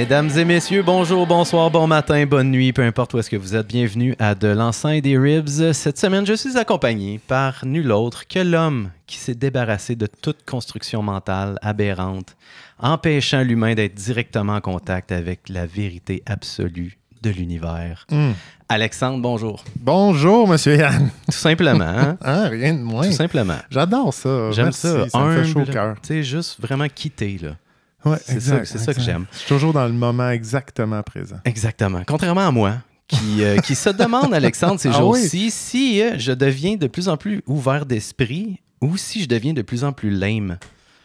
[0.00, 3.54] Mesdames et messieurs, bonjour, bonsoir, bon matin, bonne nuit, peu importe où est-ce que vous
[3.54, 5.72] êtes, bienvenue à De l'enceinte des Ribs.
[5.72, 10.48] Cette semaine, je suis accompagné par nul autre que l'homme qui s'est débarrassé de toute
[10.48, 12.34] construction mentale aberrante,
[12.82, 18.06] empêchant l'humain d'être directement en contact avec la vérité absolue de l'univers.
[18.10, 18.32] Hmm.
[18.68, 19.64] Alexandre, bonjour.
[19.78, 21.10] Bonjour, monsieur Yann.
[21.26, 22.16] Tout simplement, hein?
[22.22, 23.06] Ah, rien de moins.
[23.06, 23.58] Tout simplement.
[23.70, 24.50] J'adore ça.
[24.52, 25.08] J'aime ça.
[25.08, 25.96] Ça me fait chaud au cœur.
[26.00, 27.56] Tu sais, juste vraiment quitter, là.
[28.04, 29.26] Ouais, C'est ça- que j'aime.
[29.32, 31.36] Je suis toujours dans le moment exactement présent.
[31.44, 32.02] Exactement.
[32.06, 32.76] Contrairement à moi,
[33.08, 37.08] qui, euh, qui se demande, Alexandre, ces Ah jours-ci, si euh, je deviens de plus
[37.08, 40.56] en plus ouvert d'esprit ou si je deviens de plus en plus lame.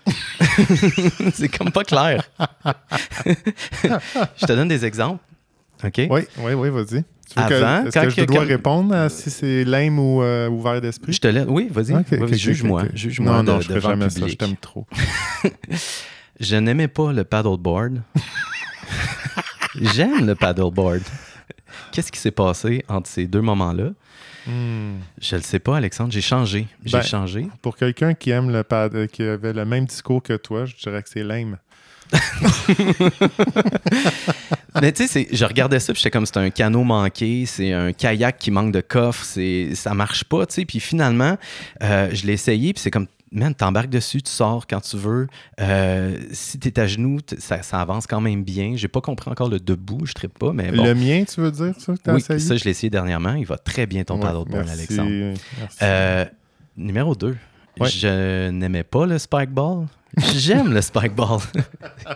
[1.34, 2.24] C'est comme pas clair.
[3.26, 5.24] je te donne des exemples.
[5.84, 6.02] OK?
[6.10, 7.04] Oui, oui, oui, vas-y.
[7.04, 10.80] Que- Avant, Est-ce quand que je dois répondre à si c'est lame ou euh, ouvert
[10.80, 11.12] d'esprit?
[11.12, 11.46] Je te laisse.
[11.50, 11.94] Oui, vas-y.
[11.96, 12.84] Ok, Vas-y, ok, ok, juge-moi.
[13.20, 14.28] Non, de- non, je devant jamais ça.
[14.28, 14.86] Je t'aime trop.
[16.40, 18.02] Je n'aimais pas le paddleboard.
[19.80, 21.02] J'aime le paddleboard.
[21.94, 23.92] Qu'est-ce qui s'est passé entre ces deux moments-là?
[24.48, 25.00] Hmm.
[25.20, 26.12] Je le sais pas, Alexandre.
[26.12, 26.68] J'ai changé.
[26.86, 27.48] J'ai Ben, changé.
[27.62, 31.02] Pour quelqu'un qui aime le pad, qui avait le même discours que toi, je dirais
[31.02, 31.58] que c'est lame.
[34.82, 37.94] Mais tu sais, je regardais ça, puis j'étais comme c'est un canot manqué, c'est un
[37.94, 40.66] kayak qui manque de coffre, c'est ça marche pas, tu sais.
[40.66, 41.38] Puis finalement,
[41.82, 45.28] euh, je l'ai essayé, puis c'est comme, man, t'embarques dessus, tu sors quand tu veux.
[45.60, 48.74] Euh, si t'es à genoux, ça, ça avance quand même bien.
[48.76, 50.84] J'ai pas compris encore le debout, je ne pas, mais bon.
[50.84, 52.40] Le mien, tu veux dire, ça, que oui, essayé?
[52.40, 53.34] ça, je l'ai essayé dernièrement.
[53.34, 55.10] Il va très bien ton Ouais, paddleboard, merci, Alexandre.
[55.60, 55.78] merci.
[55.82, 56.26] Euh,
[56.78, 57.36] numéro 2.
[57.80, 57.90] Ouais.
[57.90, 59.88] Je n'aimais pas le spike ball.
[60.36, 61.40] J'aime le spike ball.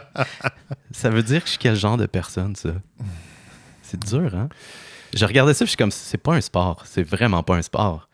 [0.92, 2.70] ça veut dire que je suis quel genre de personne, ça?
[3.81, 4.48] C'est dur, hein?
[5.14, 6.83] Je regardais ça, je suis comme, c'est pas un sport.
[6.86, 8.08] C'est vraiment pas un sport.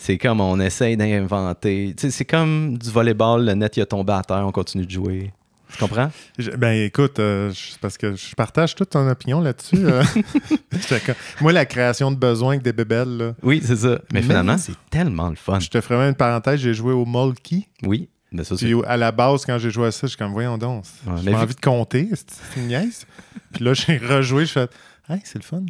[0.00, 1.94] C'est comme on essaye d'inventer.
[1.98, 5.32] C'est comme du volleyball, le net il a tombé à terre, on continue de jouer.
[5.72, 6.10] Tu comprends?
[6.38, 9.76] Je- ben écoute, euh, je- parce que je partage toute ton opinion là-dessus.
[9.84, 10.02] euh.
[11.40, 13.98] Moi, la création de besoins avec des bébelles, là, Oui, c'est ça.
[14.12, 15.58] Mais Mais- finalement, c'est tellement le fun.
[15.60, 17.68] je te ferai même une parenthèse, j'ai joué au Molky.
[17.82, 20.32] Oui, mais ça, Puis à la base, quand j'ai joué à ça, je suis comme,
[20.32, 23.04] voyons donc, Ouais, j'ai vu- envie de compter, c'est c'est une niaise.
[23.52, 24.68] Puis là, j'ai rejoué, je fais,
[25.08, 25.62] hey, c'est le fun.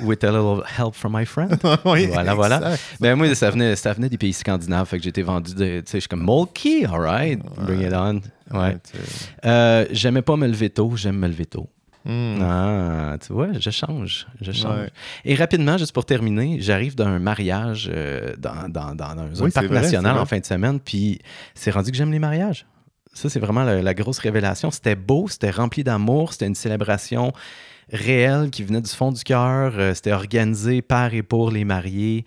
[0.00, 1.58] With a little help from my friend.
[1.84, 2.74] Oui, Voilà, voilà.
[3.00, 5.86] Ben moi, ça venait, ça venait des pays scandinaves, fait que été vendu de, tu
[5.86, 8.20] sais, je suis comme Molky, alright, bring it on.
[8.56, 8.76] Ouais.
[8.90, 8.98] tu-
[9.44, 11.68] Euh, J'aimais pas me lever tôt, j'aime me lever tôt.
[12.04, 12.40] Hmm.
[12.40, 14.78] Ah, tu vois, je change, je change.
[14.80, 14.90] Ouais.
[15.24, 19.50] Et rapidement, juste pour terminer, j'arrive d'un mariage euh, dans, dans, dans, dans un Oui,
[19.50, 21.18] parc vrai, national en fin de semaine, puis
[21.54, 22.66] c'est rendu que j'aime les mariages.
[23.12, 24.70] Ça, c'est vraiment la, la grosse révélation.
[24.70, 27.32] C'était beau, c'était rempli d'amour, c'était une célébration
[27.92, 29.72] réelle qui venait du fond du cœur.
[29.76, 32.24] Euh, c'était organisé par et pour les mariés.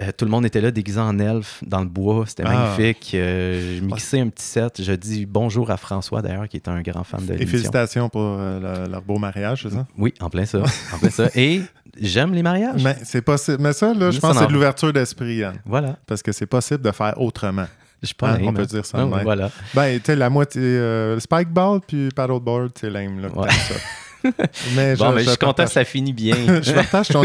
[0.00, 2.24] Euh, tout le monde était là déguisé en elfe dans le bois.
[2.26, 2.74] C'était Ah.
[2.76, 3.12] magnifique.
[3.14, 4.82] Euh, je mixais un petit set.
[4.82, 7.50] Je dis bonjour à François, d'ailleurs, qui est un grand fan de Et l'émission.
[7.50, 9.86] félicitations pour le- leur beau mariage, c'est ça?
[9.96, 10.62] Oui, en plein ça.
[10.92, 11.28] en plein ça.
[11.36, 11.60] Et
[12.00, 12.82] j'aime les mariages.
[12.82, 13.58] Mais c'est possible.
[13.60, 15.54] Mais ça, là, je pense que c'est de l'ouverture d'esprit, Yann.
[15.64, 15.96] Voilà.
[16.06, 17.66] Parce que c'est possible de faire autrement.
[18.02, 18.66] Je Ah, lame, on peut hein.
[18.66, 19.22] dire ça Ah, même.
[19.22, 19.50] Voilà.
[19.74, 20.60] Ben, tu sais, la moitié.
[20.60, 23.28] euh, spikeball puis paddleboard, c'est lame, là.
[23.34, 23.48] Ouais.
[23.50, 23.74] ça.
[24.76, 26.36] mais Bon, mais je suis content que ça finit bien.
[26.62, 27.24] je partage ton,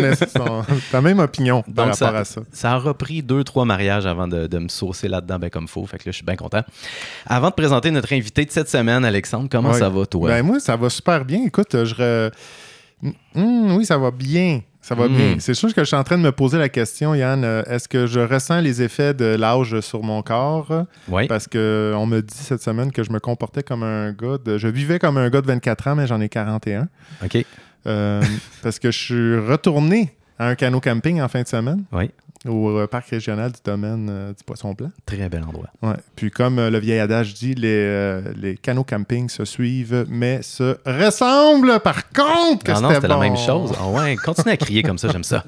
[0.91, 2.41] ta même opinion par Donc, rapport à ça.
[2.51, 5.85] Ça a repris deux, trois mariages avant de, de me saucer là-dedans ben comme faut.
[5.85, 6.63] Fait que là, je suis bien content.
[7.25, 10.29] Avant de présenter notre invité de cette semaine, Alexandre, comment ça va, toi?
[10.29, 11.43] Ben, moi, ça va super bien.
[11.45, 11.95] Écoute, je.
[11.95, 12.31] re-
[13.33, 14.59] Hum, oui, ça va bien.
[14.89, 15.35] Ça va bien.
[15.39, 17.43] C'est sûr que je suis en train de me poser la question, Yann.
[17.43, 20.85] euh, Est-ce que je ressens les effets de l'âge sur mon corps?
[21.07, 21.27] oui.
[21.27, 24.57] Parce qu'on me dit cette semaine que je me comportais comme un gars de.
[24.57, 26.87] Je vivais comme un gars de 24 ans, mais j'en ai 41.
[27.23, 27.45] OK.
[27.85, 28.21] Euh,
[28.63, 32.09] parce que je suis retourné à un canot camping en fin de semaine Oui.
[32.47, 34.91] Au euh, parc régional du domaine euh, du Poisson Blanc.
[35.05, 35.67] Très bel endroit.
[35.81, 35.95] Ouais.
[36.15, 40.77] Puis comme euh, le vieil adage dit, les, les canots camping se suivent, mais se
[40.85, 43.71] ressemblent par contre que Ah non, c'était c'était la même chose.
[43.79, 45.43] Ah ouais, continue à crier comme ça, j'aime ça.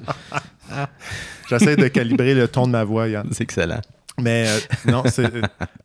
[1.48, 3.28] J'essaie de calibrer le ton de ma voix, Yann.
[3.32, 3.80] C'est excellent.
[4.20, 4.58] Mais euh,
[4.90, 5.30] non, c'est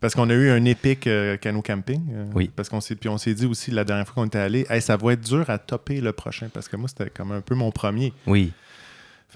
[0.02, 2.02] parce qu'on a eu un épique euh, canot camping.
[2.14, 2.52] euh, Oui.
[2.54, 4.82] Parce qu'on s'est puis on s'est dit aussi la dernière fois qu'on était allé, Hey,
[4.82, 7.56] ça va être dur à topper le prochain parce que moi c'était comme un peu
[7.56, 8.14] mon premier.
[8.28, 8.52] Oui.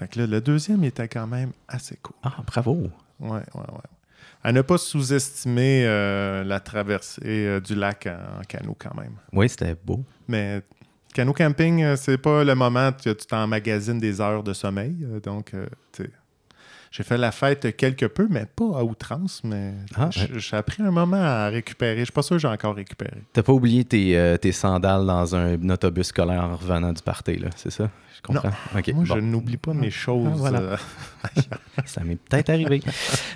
[0.02, 2.16] Fait que là, le deuxième était quand même assez cool.
[2.22, 2.90] Ah, bravo.
[3.20, 3.90] Ouais, ouais, ouais.
[4.44, 9.12] À ne pas sous-estimer euh, la traversée euh, du lac en, en canot quand même.
[9.32, 10.04] Oui, c'était beau.
[10.26, 10.62] Mais
[11.14, 14.96] canot camping, euh, c'est pas le moment que tu t'emmagasines des heures de sommeil.
[15.22, 15.52] donc,
[15.92, 16.10] tu sais,
[16.90, 19.42] J'ai fait la fête quelque peu, mais pas à outrance.
[19.44, 21.98] Mais Ah, j'ai appris un moment à récupérer.
[22.00, 23.22] Je suis pas sûr que j'ai encore récupéré.
[23.32, 27.36] T'as pas oublié tes, euh, tes sandales dans un autobus scolaire en revenant du party,
[27.36, 27.88] là, c'est ça?
[28.16, 28.50] Je comprends.
[28.72, 29.04] Moi, bon.
[29.04, 30.28] je n'oublie pas mes choses.
[30.32, 30.58] Ah, voilà.
[30.60, 30.76] euh,
[31.86, 32.80] Ça m'est peut-être arrivé.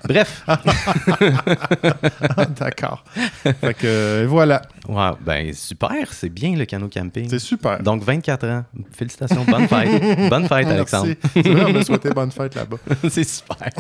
[0.05, 0.45] Bref,
[2.59, 3.05] D'accord.
[3.43, 7.29] fait que euh, voilà, wow, ben super, c'est bien le canot camping.
[7.29, 7.83] c'est super.
[7.83, 8.65] Donc 24 ans.
[8.93, 10.19] Félicitations, bonne fête.
[10.31, 11.13] bonne fête, Alexandre.
[11.35, 11.51] Merci.
[11.51, 12.77] On m'a souhaité bonne fête là-bas.
[13.09, 13.71] c'est super.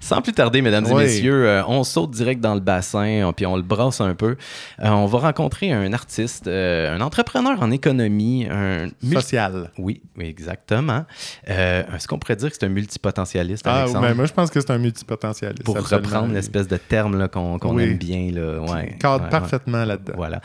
[0.00, 3.56] Sans plus tarder, mesdames et messieurs, euh, on saute direct dans le bassin, puis on
[3.56, 4.36] le brasse un peu.
[4.82, 9.70] Euh, on va rencontrer un artiste, euh, un entrepreneur en économie, un Social.
[9.78, 11.04] Oui, oui, exactement.
[11.48, 14.06] Euh, Est-ce qu'on pourrait dire que c'est un multipotentialiste, Ah, Alexandre?
[14.08, 15.64] ben, moi, je pense que c'est un multipotentialiste.
[15.64, 16.06] Pour absolument.
[16.08, 17.82] reprendre l'espèce de terme qu'on Oui.
[17.82, 18.30] aime bien.
[18.32, 18.60] Là.
[18.60, 19.28] Ouais, Il cadre ouais, ouais.
[19.30, 20.14] parfaitement là-dedans.
[20.16, 20.40] Voilà.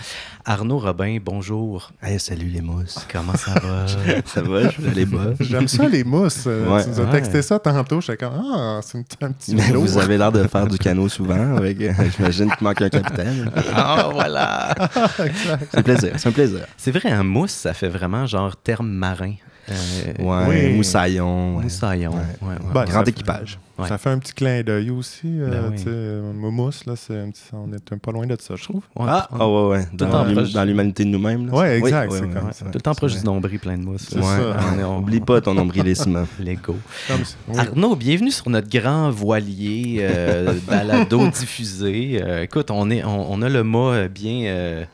[0.46, 1.92] Arnaud Robin, bonjour.
[2.02, 3.06] Hey, salut les mousses.
[3.12, 3.86] Comment ça va?
[4.26, 5.32] Ça va, je vais les bas.
[5.40, 6.46] J'aime ça, les mousses.
[6.46, 6.84] Ouais.
[6.84, 7.12] tu nous as Ouais.
[7.12, 8.02] texté ça tantôt.
[8.02, 9.82] J'étais comme, ah, c'est une- un petit vélo.
[9.82, 11.58] vous avez l'air de faire du canot souvent.
[11.58, 11.78] avec,
[12.18, 13.52] J'imagine qu'il manque un capitaine.
[13.76, 14.74] ah, voilà.
[15.18, 16.14] C'est un plaisir.
[16.18, 16.60] C'est un plaisir.
[16.78, 19.34] C'est vrai, un mousse, ça fait vraiment genre terme marin.
[19.70, 19.74] Euh,
[20.20, 20.74] Ouais, Oui.
[20.76, 21.58] moussaillon.
[21.58, 21.64] ouais.
[21.64, 22.12] Moussaillon.
[22.12, 22.18] Ouais.
[22.42, 22.74] ouais, ouais.
[22.74, 23.60] Ben, Grand fait- équipage.
[23.80, 23.88] Ouais.
[23.88, 25.22] Ça fait un petit clin d'œil aussi.
[25.26, 25.78] euh, Ben oui.
[25.78, 28.64] tu sais, Mousse, là, c'est un petit- on est un pas loin de ça, je
[28.66, 28.84] trouve.
[28.96, 29.86] On- Ah, on- ah ouais, ouais.
[29.98, 31.52] Tout Dans, l'humanité de nous-mêmes.
[31.52, 32.66] Ouais, exact, Oui, comme ça.
[32.66, 34.06] Tout le temps proche du nombril plein de mousse.
[34.10, 34.24] C'est Ouais.
[34.24, 34.58] ça.
[34.88, 36.24] On Oublie pas ton nombrilissime.
[36.40, 36.76] Lego.
[37.58, 42.20] Arnaud, bienvenue sur notre grand voilier euh, balado diffusé.
[42.22, 44.86] Euh, écoute, on, est, on, on a le mât euh, bien, euh,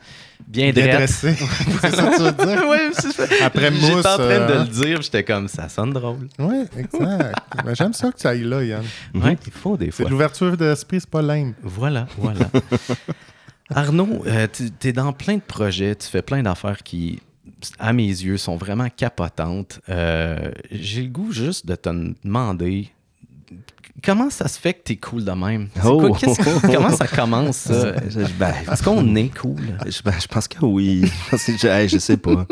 [0.50, 1.34] bien, dressé.
[1.80, 2.68] c'est ça que tu veux dire?
[2.68, 3.24] Ouais, c'est ça.
[3.44, 4.06] Après J'étais mousse.
[4.06, 6.28] en train de euh, le dire, j'étais comme ça sonne drôle.
[6.38, 7.38] Oui, exact.
[7.64, 8.84] Mais J'aime ça que tu ailles là, Yann.
[9.14, 10.04] Ouais, il faut des C'est fois.
[10.06, 11.54] de l'ouverture d'esprit, c'est pas lame.
[11.62, 12.48] Voilà, voilà.
[13.74, 17.20] Arnaud, euh, tu es dans plein de projets, tu fais plein d'affaires qui,
[17.78, 19.80] à mes yeux, sont vraiment capotantes.
[19.88, 21.88] Euh, J'ai le goût juste de te
[22.24, 22.90] demander
[24.04, 25.68] comment ça se fait que tu es cool de même?
[25.84, 26.12] Oh!
[26.14, 27.92] quoi- comment ça commence, ça?
[28.38, 29.60] Ben, Est-ce qu'on est cool?
[29.86, 31.10] je, ben, je pense que oui.
[31.32, 32.46] Je, hey, sais pas.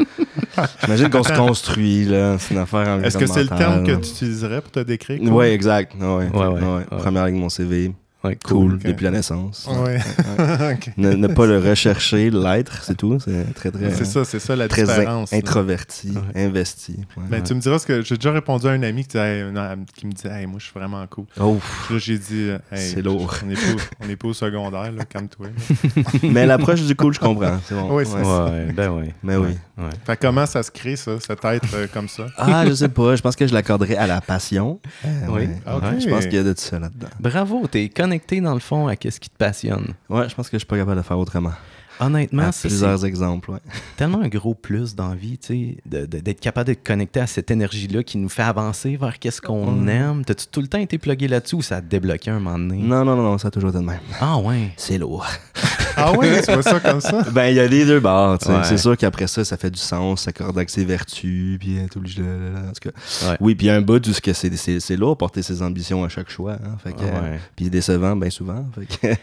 [0.83, 2.37] J'imagine qu'on se construit, là.
[2.39, 5.21] C'est une affaire Est-ce que c'est le terme que tu utiliserais pour te décrire?
[5.23, 5.95] Oui, exact.
[5.99, 6.67] Ouais, ouais, Ouais, ouais, ouais.
[6.91, 6.99] ouais.
[6.99, 7.93] Première ligne de mon CV.
[8.25, 9.69] Ouais, Cool, depuis la naissance.
[9.71, 10.01] Ouais.
[10.97, 13.19] Ne, ne pas le rechercher, l'être, c'est tout.
[13.25, 15.31] C'est très, très, C'est ça, c'est ça la très in- différence.
[15.31, 15.39] là.
[15.39, 16.43] introverti, Ouais.
[16.45, 16.97] investi.
[17.17, 17.23] ouais.
[17.31, 19.53] Ben, tu me diras ce que j'ai déjà répondu à un ami qui, disait, Hey,
[19.53, 21.27] non, qui me disait Hey, moi je suis vraiment cool.
[21.41, 21.59] Oh,
[21.91, 23.33] là j'ai dit hey, C'est lourd.
[23.45, 23.61] On n'est pas,
[24.05, 25.47] on est pas au secondaire, là, calme-toi.
[26.25, 27.59] mais l'approche du cool, je comprends.
[27.67, 27.95] C'est bon.
[27.97, 28.25] Oui, c'est Ouais.
[28.25, 28.45] ça.
[28.47, 29.13] Ouais, ben oui.
[29.23, 29.57] Mais oui.
[30.05, 32.27] Fait comment ça se crée ça, cet être euh, comme ça?
[32.37, 33.15] Ah, je sais pas.
[33.15, 34.81] Je pense que je l'accorderais à la passion.
[35.05, 35.43] Euh, Oui.
[35.43, 37.07] Ouais, Je pense qu'il y a de tout ça là-dedans.
[37.21, 39.95] Bravo, t'es connecté dans le fond à ce qui te passionne.
[40.09, 41.53] Ouais, je pense que je suis pas capable de faire autrement.
[42.01, 43.59] Honnêtement, c'est plusieurs exemples, ouais.
[43.97, 47.27] tellement un gros plus dans la vie, tu sais, d'être capable de te connecter à
[47.27, 50.25] cette énergie-là qui nous fait avancer vers qu'est-ce qu'on aime.
[50.25, 52.79] T'as-tu tout le temps été plugué là-dessus ou ça a débloqué un moment donné?
[52.79, 53.99] Non, non, non, non, ça a toujours été de même.
[54.21, 54.73] Ah ouais.
[54.77, 55.27] C'est lourd.
[56.01, 58.39] Ah ouais, tu vois ça comme ça Ben, il y a les deux bords.
[58.47, 58.55] Ouais.
[58.65, 62.23] C'est sûr qu'après ça, ça fait du sens, ça accorde avec ses vertus, puis obligé
[62.23, 62.27] de...
[62.27, 63.29] En tout cas.
[63.31, 63.37] Ouais.
[63.41, 66.09] Oui, puis un bout où ce que c'est, c'est, c'est lourd porter ses ambitions à
[66.09, 66.53] chaque choix.
[66.55, 67.11] Hein, fait que, Ouais.
[67.15, 68.65] euh, puis décevant, bien souvent.
[68.75, 68.87] Fait
[69.17, 69.19] que,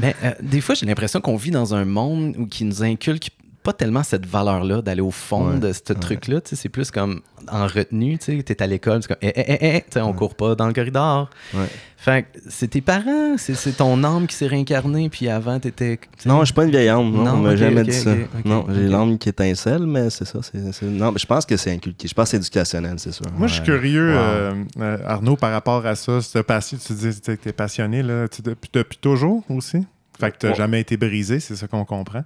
[0.00, 3.30] Mais euh, des fois, j'ai l'impression qu'on vit dans un monde où qui nous inculque
[3.70, 5.98] pas tellement cette valeur-là d'aller au fond Ouais, de ce ouais.
[5.98, 6.40] truc-là.
[6.40, 7.20] Tu sais, C'est plus comme
[7.50, 8.18] en retenue.
[8.18, 10.34] Tu sais, es à l'école, c'est comme, eh, eh, eh, eh, tu sais, on court
[10.34, 11.30] pas dans le corridor.
[11.54, 11.66] ouais.
[11.96, 15.98] Fait que c'est tes parents, c'est ton âme qui s'est réincarnée, puis avant, t'étais.
[15.98, 17.10] tu sais, Non, je suis pas une vieille âme.
[17.12, 18.14] Non, Non, on m'a jamais dit ça.
[18.46, 20.38] non, j'ai l'âme qui étincelle, mais c'est ça.
[20.42, 22.08] C'est, c'est- Non, mais je pense que c'est inculqué.
[22.08, 23.26] Je pense que c'est éducationnel, c'est sûr.
[23.36, 24.18] Moi, je suis curieux, Wow.
[24.18, 26.18] euh, euh, Arnaud, par rapport à ça.
[26.22, 29.86] tu dis que tu es passionné là, tu- depuis, depuis toujours aussi?
[30.20, 30.58] Fait que tu n'as Ouais.
[30.58, 32.22] jamais été brisé, c'est ça qu'on comprend.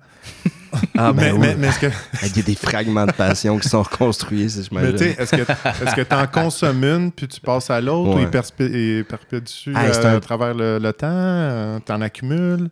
[0.98, 1.38] Ah, mais, ben oui.
[1.40, 1.86] mais, mais est-ce que
[2.26, 5.04] Il y a des fragments de passion qui sont reconstruits, si je mais tu sais,
[5.10, 5.22] m'imagine.
[5.22, 8.22] est-ce que est-ce que tu en consommes une puis tu passes à l'autre ou Ouais.
[8.24, 11.80] il perpétue Ah, euh, un- à travers le, le temps?
[11.86, 12.68] tu en accumules?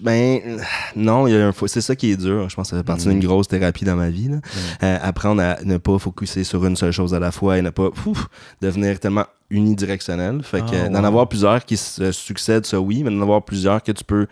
[0.00, 0.60] Ben,
[0.96, 2.48] non, il y a un c'est ça qui est dur.
[2.48, 4.28] Je pense que ça fait partie d'une grosse thérapie dans ma vie.
[4.28, 4.36] là.
[4.82, 7.70] Euh, apprendre à ne pas focuser sur une seule chose à la fois et ne
[7.70, 8.28] pas ouf,
[8.60, 10.42] devenir tellement unidirectionnel.
[10.42, 13.82] Fait que Ah, d'en avoir plusieurs qui se succèdent, ça oui, mais d'en avoir plusieurs
[13.82, 14.26] que tu peux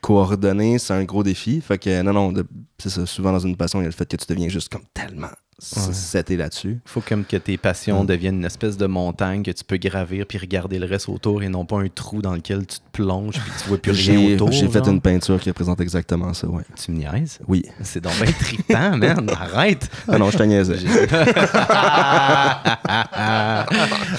[0.00, 1.60] coordonner, c'est un gros défi.
[1.60, 2.32] Fait que non, non,
[2.78, 3.06] c'est ça.
[3.06, 5.28] Souvent dans une passion, il y a le fait que tu deviens juste comme tellement
[5.60, 5.92] Ouais.
[5.92, 6.80] seté là-dessus.
[6.84, 8.06] faut comme que tes passions Mm.
[8.06, 11.48] deviennent une espèce de montagne que tu peux gravir puis regarder le reste autour et
[11.48, 14.50] non pas un trou dans lequel tu te plonges puis tu vois plus rien autour.
[14.50, 16.64] j'ai fait une peinture qui représente exactement ça, ouais.
[16.82, 17.38] Tu me niaises?
[17.46, 17.62] Oui.
[17.82, 19.30] C'est donc bien trippant, man.
[19.38, 19.88] Arrête!
[20.08, 20.78] Ah non, je te niaisais.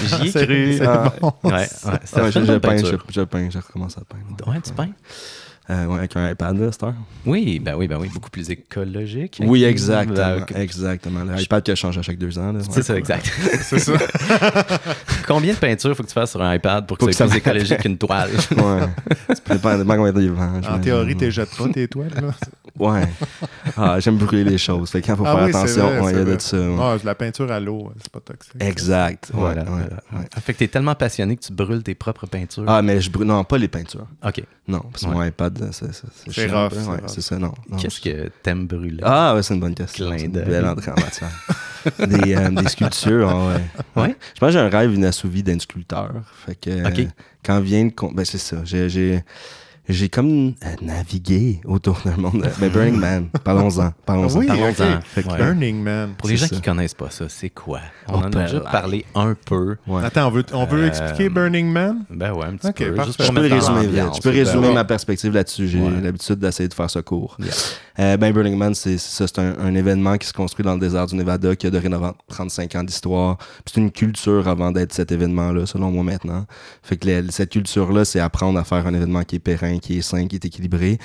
[0.06, 0.80] J'y ai cru.
[0.86, 1.14] Ah.
[1.22, 1.34] bon.
[1.44, 4.48] Ouais, fait je, peins, je, je peins, je recommence à peindre.
[4.52, 4.90] Ouais, tu peins?
[5.70, 6.94] Euh, ouais, avec un iPad, là, cette heure.
[7.26, 9.40] Oui, ben oui, ben oui, beaucoup plus écologique.
[9.46, 10.46] Oui, exactement.
[10.56, 11.24] Exactement.
[11.24, 12.52] L'iPad qui change à chaque deux ans.
[12.52, 12.60] là.
[12.70, 13.32] C'est ça, exact.
[13.62, 13.94] C'est ça.
[15.28, 17.38] Combien de peintures faut que tu fasses sur un iPad pour que que soit plus
[17.38, 18.30] écologique qu'une toile?
[18.52, 19.36] Ouais.
[19.48, 20.62] Ça dépend combien de vent.
[20.70, 22.12] En théorie, tu jettes pas tes toiles.
[22.14, 22.34] Là.
[22.80, 23.08] Ouais.
[23.78, 24.90] Ah, j'aime brûler les choses.
[24.90, 26.58] Fait quand il faut Ah faire oui, attention, vrai, ouais, il y a de ça.
[26.58, 26.78] ouais.
[26.80, 28.54] Ah, la peinture à l'eau, c'est pas toxique.
[28.60, 29.30] Exact.
[29.34, 29.86] Ouais, Voilà, ouais, voilà.
[30.24, 30.28] ouais.
[30.42, 32.64] Fait que t'es tellement passionné que tu brûles tes propres peintures.
[32.68, 33.28] Ah, mais je brûle.
[33.28, 34.08] Non, pas les peintures.
[34.26, 34.44] OK.
[34.68, 35.16] Non, parce que Ouais.
[35.16, 37.54] mon iPad, c'est c'est- rough, Ouais, ça, non.
[37.70, 39.02] non, Qu'est-ce que t'aimes brûler?
[39.04, 40.12] Ah, ouais, c'est une bonne question.
[40.14, 41.32] Une belle entrée en matière.
[42.08, 44.02] des, euh, des sculptures, ah ouais.
[44.02, 44.16] Ouais?
[44.36, 46.14] Je pense que j'ai un rêve inassouvi d'être sculpteur.
[46.46, 46.70] Fait que
[47.44, 48.58] quand vient le ben c'est ça.
[48.64, 49.24] J'ai
[49.90, 52.42] j'ai comme euh, navigué autour d'un monde.
[52.44, 54.40] de- Ben Burning Man, parlons-en, parlons-en.
[54.40, 54.74] Oui, Parlons-en.
[54.74, 55.38] que- Ouais.
[55.38, 56.14] Burning Man.
[56.18, 56.56] Pour les gens ça.
[56.56, 57.80] qui connaissent pas ça, c'est quoi?
[58.08, 59.76] On On en a peut déjà parlé un peu.
[59.88, 60.04] Ouais.
[60.04, 62.06] Attends, on veut, on veut Euh, expliquer Burning Man?
[62.10, 63.04] Ben ouais, un petit peu.
[63.04, 63.90] Juste pour Je peux résumer vite.
[63.98, 64.18] l'ambiance.
[64.18, 64.74] Je peux résumer ouais.
[64.74, 65.68] ma perspective là-dessus.
[65.68, 66.02] J'ai Ouais.
[66.02, 67.36] l'habitude d'essayer de faire ça court.
[67.40, 67.50] Yeah.
[68.00, 70.80] Euh, ben, Burning Man, c'est ça, c'est un, un événement qui se construit dans le
[70.80, 73.38] désert du Nevada qui a dorénavant 35 ans d'histoire.
[73.66, 76.46] C'est une culture avant d'être cet événement-là, selon moi maintenant.
[76.82, 79.98] Fait que les- cette culture-là, c'est apprendre à faire un événement qui est périn, qui
[79.98, 80.98] est sain, est équilibré.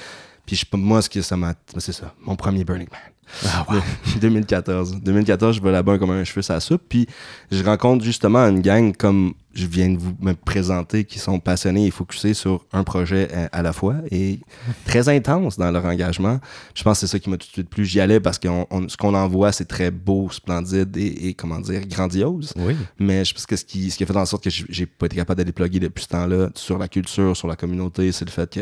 [0.46, 1.54] Puis je, moi, ce que ça m'a...
[1.78, 3.00] C'est ça, mon premier Burning Man.
[3.46, 3.80] Ah ouais.
[4.20, 4.96] 2014.
[5.02, 6.82] 2014, je vais là-bas comme un cheveu la soupe.
[6.88, 7.06] Puis
[7.50, 11.86] je rencontre justement une gang comme je viens de vous me présenter qui sont passionnés
[11.86, 14.38] et focusés sur un projet à, à la fois et
[14.84, 16.38] très intense dans leur engagement.
[16.74, 17.84] Je pense que c'est ça qui m'a tout de suite plu.
[17.84, 18.48] J'y allais parce que
[18.88, 22.52] ce qu'on en voit, c'est très beau, splendide et, et, comment dire, grandiose.
[22.56, 22.76] Oui.
[22.98, 24.86] Mais je pense que ce qui, ce qui a fait en sorte que j'ai- j'ai
[24.86, 28.24] pas été capable d'aller plugger depuis ce temps-là sur la culture, sur la communauté, c'est
[28.24, 28.60] le fait que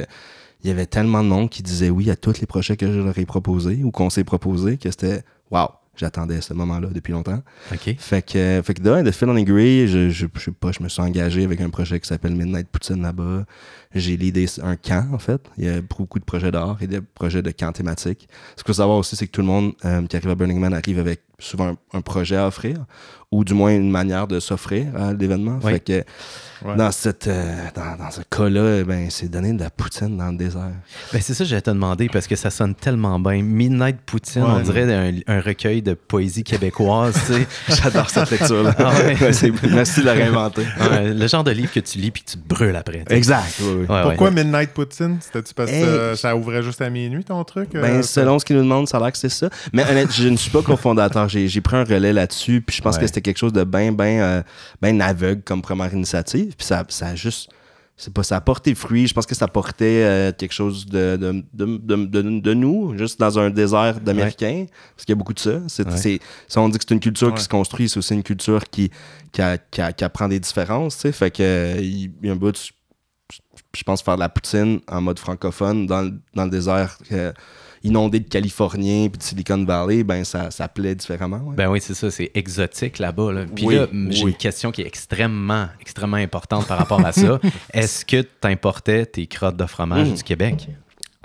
[0.62, 2.98] il y avait tellement de monde qui disait oui à tous les projets que je
[2.98, 7.42] leur ai proposés ou qu'on s'est proposés que c'était waouh, j'attendais ce moment-là depuis longtemps.
[7.72, 7.94] OK.
[7.98, 10.82] Fait que, fait que de, de fil en aiguille, je, je, je sais pas, je
[10.82, 13.44] me suis engagé avec un projet qui s'appelle Midnight Poutine là-bas.
[13.94, 15.40] J'ai l'idée un camp, en fait.
[15.56, 18.28] Il y a beaucoup de projets d'art et des projets de camps thématiques.
[18.56, 20.58] Ce qu'il faut savoir aussi, c'est que tout le monde euh, qui arrive à Burning
[20.58, 22.76] Man arrive avec souvent un, un projet à offrir
[23.32, 25.58] ou du moins une manière de s'offrir à l'événement.
[25.62, 25.72] Oui.
[25.72, 26.04] Fait que
[26.64, 26.74] Ouais.
[26.74, 30.38] dans, cette, euh, dans, dans ce cas-là, ben, c'est donner de la poutine dans le
[30.38, 30.70] désert.
[31.12, 33.42] Ben c'est ça que j'allais te demander parce que ça sonne tellement bien.
[33.42, 34.48] Midnight Poutine, Ouais.
[34.56, 37.14] on dirait un, un recueil de poésie québécoise.
[37.68, 38.74] J'adore cette lecture-là.
[38.78, 39.16] Ah ouais.
[39.70, 40.62] Merci de la réinventer.
[40.80, 43.04] Ouais, le genre de livre que tu lis puis que tu brûles après.
[43.10, 43.60] Exact.
[43.86, 44.30] Pourquoi ouais.
[44.30, 45.18] Midnight Poutine?
[45.20, 45.82] C'était-tu parce que Hey.
[45.82, 47.74] euh, ça ouvrait juste à minuit, ton truc?
[47.74, 49.50] euh, Ben, selon ce qu'ils nous demandent, ça a l'air que c'est ça.
[49.74, 51.25] Mais honnêtement, je ne suis pas cofondateur.
[51.28, 53.02] J'ai j'ai pris un relais là-dessus, puis je pense Ouais.
[53.02, 54.42] que c'était quelque chose de bien, bien, euh,
[54.82, 56.54] bien aveugle comme première initiative.
[56.56, 57.50] Puis ça, ça a juste.
[57.98, 59.06] C'est pas, ça a porté fruit.
[59.06, 63.38] Je pense que ça portait euh, quelque chose de, de, de, de, nous, juste dans
[63.38, 64.66] un désert d'Américains.
[64.94, 65.60] Parce qu'il y a beaucoup de ça.
[65.68, 66.20] C'est, Ouais.
[66.46, 68.90] si on dit que c'est une culture qui se construit, c'est aussi une culture qui,
[69.32, 70.96] qui, a- qui, a- qui apprend des différences.
[70.96, 71.12] tu sais.
[71.12, 72.58] Fait que, il y a un bout, de-
[73.74, 77.32] je pense, faire de la poutine en mode francophone dans, le- dans le désert euh,
[77.86, 81.38] inondé de Californiens puis de Silicon Valley, ben ça, ça plaît différemment.
[81.44, 81.56] ouais.
[81.56, 83.32] Ben oui, c'est ça, c'est exotique là-bas.
[83.32, 83.44] Là.
[83.54, 84.30] Puis Oui, là, j'ai oui.
[84.32, 87.38] une question qui est extrêmement, extrêmement importante par rapport à ça.
[87.72, 90.14] Est-ce que tu importais tes crottes de fromage Mm.
[90.14, 90.68] du Québec?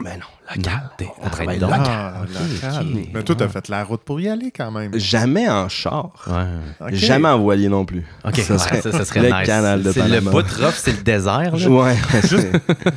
[0.04, 0.90] Ben non, local.
[0.98, 1.82] T'es- On travaille local.
[1.86, 2.86] Ah, local.
[3.14, 4.98] Mais toi, t'as fait la route pour y aller quand même.
[4.98, 6.12] Jamais en char.
[6.28, 6.94] Ouais.
[6.96, 8.04] Jamais envoyé non plus.
[8.26, 9.46] OK, Ça ouais, serait ça, ça serait le nice.
[9.46, 11.56] canal de C'est le bout de rough, c'est le désert.
[11.56, 11.70] Là.
[11.70, 11.96] Ouais.
[12.24, 12.52] c'est-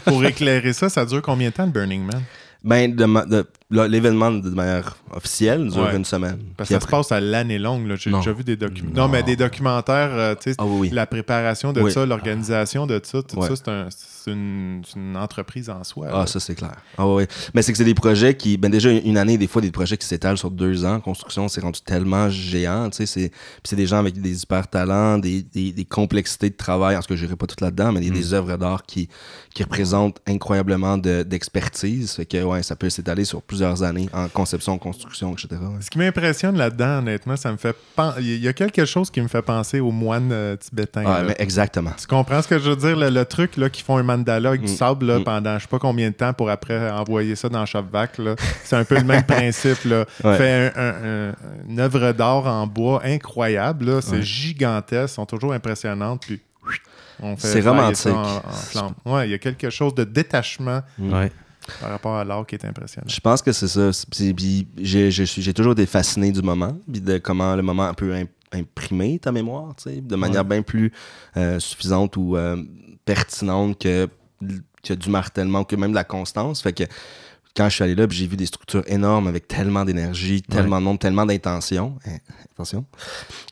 [0.07, 2.23] Pour éclairer ça, ça dure combien de temps, le Burning Man?
[2.65, 3.45] Ben, de ma- de- là,
[3.83, 5.97] l'événement de manière officielle dure Ouais.
[5.97, 6.39] une semaine.
[6.57, 7.95] Parce que ça se passe à l'année longue.
[7.97, 8.91] J'ai déjà vu des documents.
[8.95, 9.03] Non.
[9.05, 9.09] Non.
[9.09, 10.91] mais des documentaires, euh, tu sais, Ah oui, oui.
[10.93, 11.93] la préparation de Oui.
[11.93, 13.49] ça, l'organisation de ça, tout Ouais.
[13.49, 14.83] ça, c'est un- c'est une,
[15.17, 16.09] entreprise en soi.
[16.11, 16.27] Ah, là.
[16.27, 16.77] ça, c'est clair.
[16.97, 17.29] Ah, ouais.
[17.53, 19.99] Mais c'est que c'est des projets qui, ben déjà, une année, des fois, des projets
[19.99, 20.99] qui s'étalent sur deux ans.
[21.01, 23.31] Construction, c'est rendu tellement géant, tu sais.
[23.63, 26.97] c'est- des gens avec des hyper talents, des, des, des complexités de travail.
[26.97, 28.17] En tout cas, je n'irai pas tout là-dedans, mais il y a Mm.
[28.17, 29.09] des œuvres d'art qui,
[29.53, 32.13] qui représentent incroyablement de- d'expertise.
[32.13, 35.49] fait que, ouais, ça peut s'étaler sur plusieurs années en conception, construction, etc.
[35.53, 35.81] ouais.
[35.81, 39.21] Ce qui m'impressionne là-dedans, honnêtement, ça me fait pen- Il y a quelque chose qui
[39.21, 41.23] me fait penser aux moines euh, tibétains.
[41.27, 41.91] Mais exactement.
[41.99, 42.97] Tu comprends ce que je veux dire?
[42.97, 44.77] Le, le truc là, qui font un mandala avec du Mm.
[44.77, 45.25] sable là, Mm.
[45.25, 47.65] pendant je sais pas combien de temps pour après envoyer ça dans
[48.19, 48.35] là.
[48.65, 49.85] C'est un peu le même principe.
[49.85, 50.05] Là.
[50.23, 50.37] Ouais.
[50.37, 51.35] Fait un- un- un-
[51.69, 53.87] une œuvre d'art en bois incroyable.
[53.87, 54.01] là.
[54.01, 54.23] C'est Ouais.
[54.23, 55.15] gigantesque.
[55.15, 56.23] sont toujours impressionnantes.
[56.27, 56.41] Puis
[57.21, 58.13] on fait C'est romantique.
[59.05, 61.31] Ouais, il y a quelque chose de détachement Ouais.
[61.81, 63.07] Par rapport à l'art qui est impressionnant.
[63.09, 63.91] Je pense que c'est ça.
[64.11, 69.19] Puis- j'ai toujours été fasciné du moment, puis de comment le moment peut im- imprimer
[69.19, 70.93] ta mémoire, de manière bien plus
[71.37, 72.63] euh, suffisante ou euh,
[73.05, 74.09] pertinente que,
[74.83, 76.63] que du martèlement, que même de la constance.
[76.63, 76.85] Fait que
[77.57, 80.85] quand je suis allé là, j'ai vu des structures énormes avec tellement d'énergie, tellement de
[80.85, 81.97] monde, tellement d'intention.
[82.07, 82.17] Hein,
[82.53, 82.85] attention.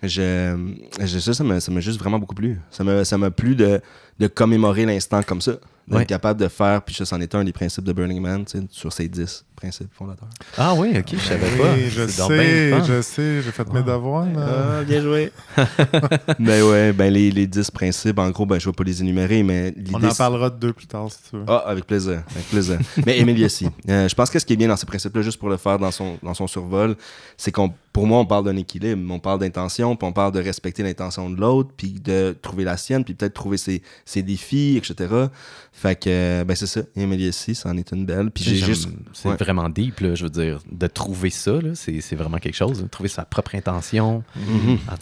[0.03, 0.57] Je,
[1.01, 2.59] je- ça, ça m'a juste vraiment beaucoup plu.
[2.71, 3.81] Ça m'a ça plu de,
[4.19, 5.53] de commémorer l'instant comme ça.
[5.89, 6.07] D'être Ouais.
[6.07, 8.67] capable de faire, puis ça, c'en est un des principes de Burning Man, tu sais,
[8.71, 10.29] sur ces 10 principes fondateurs.
[10.59, 11.77] Ah oui, ok, je savais pas.
[11.89, 14.27] Je sais, je sais, j'ai fait mes devoirs.
[14.27, 14.83] là.
[14.83, 15.33] bien joué.
[16.41, 19.45] ben ouais, ben les, les 10 principes, en gros, ben je vais pas les énumérer,
[19.45, 19.93] mais l'idée.
[19.95, 21.45] On en parlera de deux plus tard, si tu veux.
[21.47, 22.25] Ah, avec plaisir.
[22.35, 22.79] Avec plaisir.
[23.07, 23.69] Mais Émilie aussi.
[23.89, 25.79] Euh, je pense que ce qui est bien dans ces principes-là, juste pour le faire
[25.79, 26.97] dans son, dans son survol,
[27.37, 29.01] c'est qu'on, pour moi, on parle d'un équilibre.
[29.13, 32.77] On parle d'intention, puis on parle de respecter l'intention de l'autre, puis de trouver la
[32.77, 35.29] sienne, puis peut-être trouver ses, ses défis, etc.
[35.73, 36.81] Fait que, ben c'est ça.
[37.29, 38.31] Aussi, ça en est une belle.
[38.31, 38.89] Puis j'ai juste.
[39.13, 39.37] C'est ouais.
[39.53, 40.61] Vraiment deep, là, je veux dire.
[40.71, 42.87] De trouver ça, c'est vraiment quelque chose.
[42.91, 44.25] Trouver sa propre intention.
[44.37, 44.79] Mhm.
[44.89, 44.97] Ah.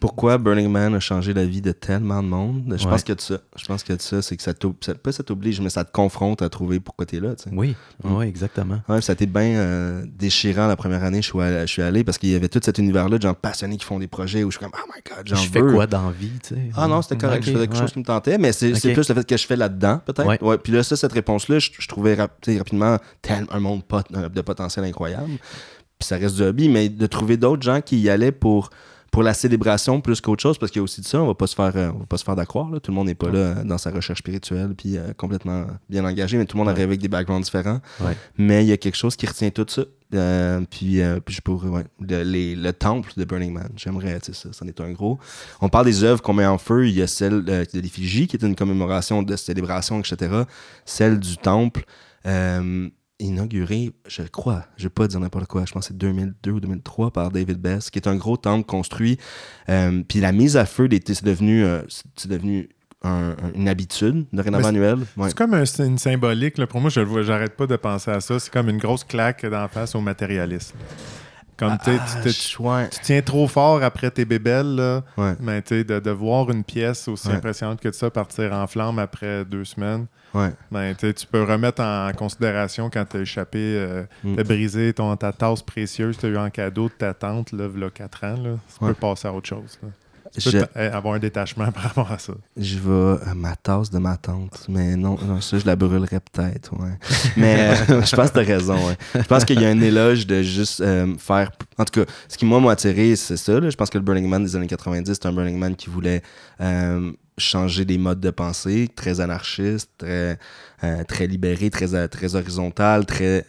[0.00, 2.74] Pourquoi Burning Man a changé la vie de tellement de monde?
[2.76, 2.90] Je Ouais.
[2.90, 3.38] pense que de ça.
[3.56, 5.90] Je pense que de ça, c'est que ça ça- pas ça t'oblige, mais ça te
[5.90, 7.34] confronte à trouver pourquoi t'es là.
[7.50, 7.74] Oui,
[8.04, 8.14] Mm.
[8.16, 8.80] oui, exactement.
[8.88, 11.20] Ouais, ça a été bien euh, déchirant la première année.
[11.20, 13.34] Je suis allé, je suis allé parce qu'il y avait tout cet univers-là de gens
[13.34, 15.60] passionnés qui font des projets où je suis comme, oh my god, j'en Je fais
[15.60, 16.70] quoi dans vie, tu sais?
[16.76, 17.38] Ah non, c'était correct.
[17.42, 17.80] Ok, je faisais quelque ouais.
[17.80, 20.42] chose qui me tentait, mais c'est plus le fait que je fais là-dedans, peut-être.
[20.44, 20.58] Ouais.
[20.58, 24.28] Puis là, ça, cette réponse-là, je, je trouvais rap- rapidement tel, un monde pot- euh,
[24.28, 25.30] de potentiel incroyable.
[25.98, 28.70] Puis ça reste du hobby, mais de trouver d'autres gens qui y allaient pour
[29.10, 31.34] pour la célébration plus qu'autre chose parce qu'il y a aussi de ça on va
[31.34, 32.78] pas se faire euh, on va pas se faire d'accroire là.
[32.80, 36.04] tout le monde n'est pas là euh, dans sa recherche spirituelle puis euh, complètement bien
[36.04, 37.80] engagé mais tout le monde arrive avec des backgrounds différents.
[38.36, 39.82] Mais il y a quelque chose qui retient tout ça
[40.14, 44.18] Euh, puis, euh, puis je pourrais ouais, le, les- le temple de Burning Man j'aimerais
[44.20, 45.18] tu sais ça c'en est un gros.
[45.60, 48.26] On parle des œuvres qu'on met en feu il y a celle euh, de l'effigie
[48.26, 50.44] qui est une commémoration de célébration etc
[50.86, 51.84] celle du temple
[53.20, 56.60] inaugurée, je crois, je vais pas dire n'importe quoi, je pense que c'est 2002 ou
[56.60, 59.18] 2003 par David Best, qui est un gros temple construit.
[59.68, 62.68] Euh, puis la mise à feu, c'est devenu, euh, c'est- devenu
[63.02, 64.98] un- un- une habitude dorénavant Mais annuelle.
[65.16, 65.28] Ouais.
[65.28, 66.58] C'est comme un- une symbolique.
[66.58, 66.66] là.
[66.66, 68.38] Pour moi, je j'arrête pas de penser à ça.
[68.40, 70.76] C'est comme une grosse claque d'en face au matérialisme.
[71.58, 71.90] Comme Ah, tu
[72.88, 75.02] tu tiens trop fort après tes bébelles, là.
[75.16, 75.34] Ouais.
[75.40, 77.34] Mais de, de voir une pièce aussi Ouais.
[77.34, 80.52] impressionnante que ça partir en flamme après deux semaines, Ouais.
[80.70, 84.36] ben, tu peux remettre en considération quand tu as échappé, euh, Mm.
[84.36, 87.50] t'as brisé ton, ta tasse précieuse que tu as eu en cadeau de ta tante,
[87.52, 88.36] là, il 4 ans.
[88.40, 88.50] Là.
[88.72, 89.78] Tu peux passer à autre chose.
[89.82, 89.88] là.
[90.36, 92.32] Tu peux Je, te- eh, avoir un détachement par rapport à ça.
[92.56, 96.20] je vais à ma tasse de ma tante, mais non, non ça, je la brûlerais
[96.32, 96.72] peut-être.
[96.78, 96.92] Ouais.
[97.36, 98.74] Mais euh, je pense que tu as raison.
[98.88, 98.96] ouais.
[99.14, 101.50] Je pense qu'il y a un éloge de juste euh, faire.
[101.78, 103.58] En tout cas, ce qui, moi, m'a attiré, c'est ça.
[103.60, 103.70] là.
[103.70, 106.22] Je pense que le Burning Man des années 90, c'est un Burning Man qui voulait.
[106.60, 110.40] euh, changer des modes de pensée, très anarchiste, très,
[110.82, 113.44] euh, très libéré, très, euh, très horizontal, très,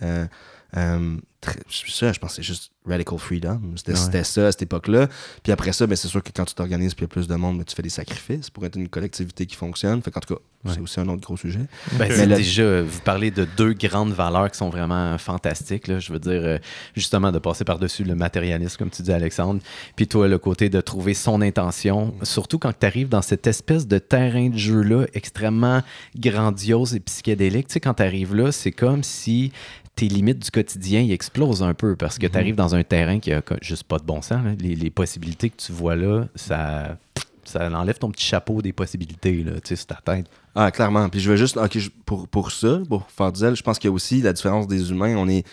[0.77, 3.62] euh, très- ça, je pense que c'est juste radical freedom.
[3.75, 4.23] C'était Ouais.
[4.23, 5.08] ça à cette époque-là.
[5.43, 7.27] Puis après ça, ben, c'est sûr que quand tu t'organises puis il y a plus
[7.27, 10.01] de monde, ben, tu fais des sacrifices pour être une collectivité qui fonctionne.
[10.01, 10.41] Fait qu'en tout cas,
[10.73, 11.60] c'est aussi un autre gros sujet.
[11.97, 15.88] Ben, Mais déjà, vous parlez de deux grandes valeurs qui sont vraiment fantastiques.
[15.88, 15.99] Là.
[15.99, 16.58] Je veux dire, euh,
[16.95, 19.62] justement, de passer par-dessus le matérialisme, comme tu dis, Alexandre.
[19.95, 22.13] Puis toi, le côté de trouver son intention.
[22.23, 25.82] Surtout quand tu arrives dans cette espèce de terrain de jeu-là extrêmement
[26.17, 27.67] grandiose et psychédélique.
[27.67, 29.51] Tu sais, quand tu arrives là, c'est comme si
[29.99, 33.19] tes limites du quotidien ils explosent un peu parce que tu arrives dans un terrain
[33.19, 34.39] qui a juste pas de bon sens.
[34.59, 36.97] Les, les possibilités que tu vois là, ça,
[37.43, 40.27] ça enlève ton petit chapeau des possibilités là, tu sais, sur ta tête.
[40.55, 41.09] Ah, clairement.
[41.09, 43.89] Puis je veux juste, ok, pour, pour ça, pour faire du zèle, je pense qu'il
[43.89, 45.15] y a aussi la différence des humains.
[45.17, 45.45] On, est,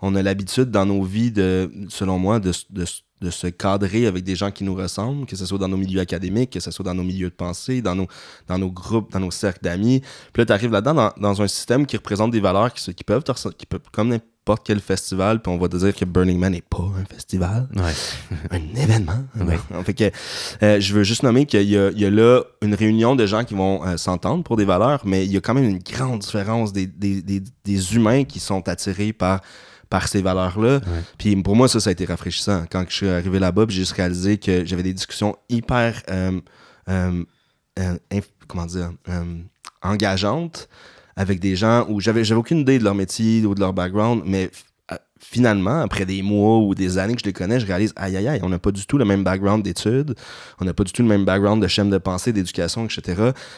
[0.00, 2.84] on a l'habitude dans nos vies, de, selon moi, de, de,
[3.22, 6.00] de se cadrer avec des gens qui nous ressemblent, que ce soit dans nos milieux
[6.00, 8.08] académiques, que ce soit dans nos milieux de pensée, dans nos,
[8.48, 10.00] dans nos groupes, dans nos cercles d'amis.
[10.32, 13.04] Puis là, tu arrives là-dedans dans, dans un système qui représente des valeurs qui, qui
[13.04, 13.22] peuvent,
[13.56, 16.62] qui peuvent, comme n'importe quel festival, puis on va te dire que Burning Man n'est
[16.62, 17.92] pas un festival Ouais.
[18.50, 19.24] un événement.
[19.36, 19.58] Ouais.
[19.74, 20.10] En fait que,
[20.62, 23.54] euh, je veux juste nommer qu'il y, y a là une réunion de gens qui
[23.54, 26.72] vont euh, s'entendre pour des valeurs, mais il y a quand même une grande différence
[26.72, 29.40] des, des, des, des humains qui sont attirés par,
[29.92, 30.80] par ces valeurs-là.
[31.18, 32.64] Puis pour moi, ça, ça a été rafraîchissant.
[32.72, 36.40] Quand je suis arrivé là-bas, j'ai juste réalisé que j'avais des discussions hyper, euh,
[36.88, 37.22] euh,
[37.78, 38.90] euh, comment dire,
[39.82, 40.70] engageantes
[41.14, 44.22] avec des gens où j'avais j'avais aucune idée de leur métier ou de leur background,
[44.24, 44.50] mais
[45.32, 48.28] finalement, après des mois ou des années que je les connais, je réalise, aïe aïe
[48.28, 50.14] aïe, on n'a pas du tout le même background d'études,
[50.60, 53.00] on n'a pas du tout le même background de chaîne de pensée, d'éducation, etc.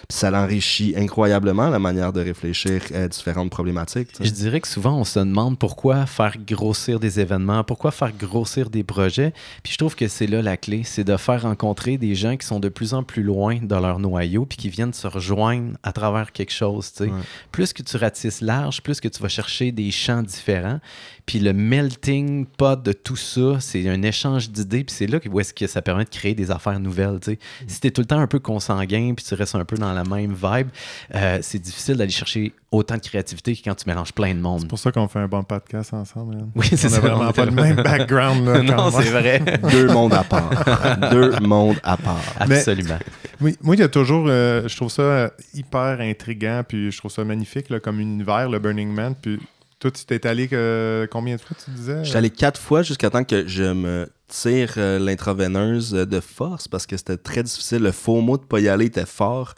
[0.08, 4.10] Puis ça l'enrichit incroyablement la manière de réfléchir à différentes problématiques.
[4.20, 8.70] Je dirais que souvent, on se demande pourquoi faire grossir des événements, pourquoi faire grossir
[8.70, 9.32] des projets.
[9.64, 12.46] Puis je trouve que c'est là la clé, c'est de faire rencontrer des gens qui
[12.46, 15.92] sont de plus en plus loin de leur noyau, puis qui viennent se rejoindre à
[15.92, 16.92] travers quelque chose.
[17.00, 17.10] Ouais.
[17.50, 20.78] Plus que tu ratisses large, plus que tu vas chercher des champs différents.
[21.26, 25.28] Puis le melting pot de tout ça, c'est un échange d'idées, puis c'est là que-
[25.28, 27.18] où est-ce que ça permet de créer des affaires nouvelles.
[27.20, 27.38] tu sais.
[27.66, 29.92] Si tu es tout le temps un peu consanguin, puis tu restes un peu dans
[29.92, 30.68] la même vibe,
[31.14, 34.40] euh, c'est difficile d'aller chercher autant de créativité que quand tu mélanges plein de C'est
[34.42, 34.68] monde.
[34.68, 36.36] pour ça qu'on fait un bon podcast ensemble.
[36.36, 36.50] man.
[36.56, 37.00] Oui, c'est on ça.
[37.00, 38.46] n'a vraiment pas le même background.
[38.46, 39.40] là, non, c'est vrai.
[39.70, 40.50] Deux mondes à part.
[41.10, 42.20] Deux mondes à part.
[42.48, 42.98] Mais- Absolument.
[43.40, 46.98] Oui, moi, il y a toujours, euh, je trouve ça euh, hyper intriguant, puis je
[46.98, 49.14] trouve ça magnifique là, comme univers, le Burning Man.
[49.20, 49.38] Puis
[49.84, 52.02] toi, tu t'es allé que, combien de fois, tu disais?
[52.04, 56.66] Je suis allé quatre fois jusqu'à temps que je me tire euh, l'intraveineuse de force
[56.66, 57.82] parce que c'était très difficile.
[57.82, 59.54] Le faux mot de pas y aller était fort.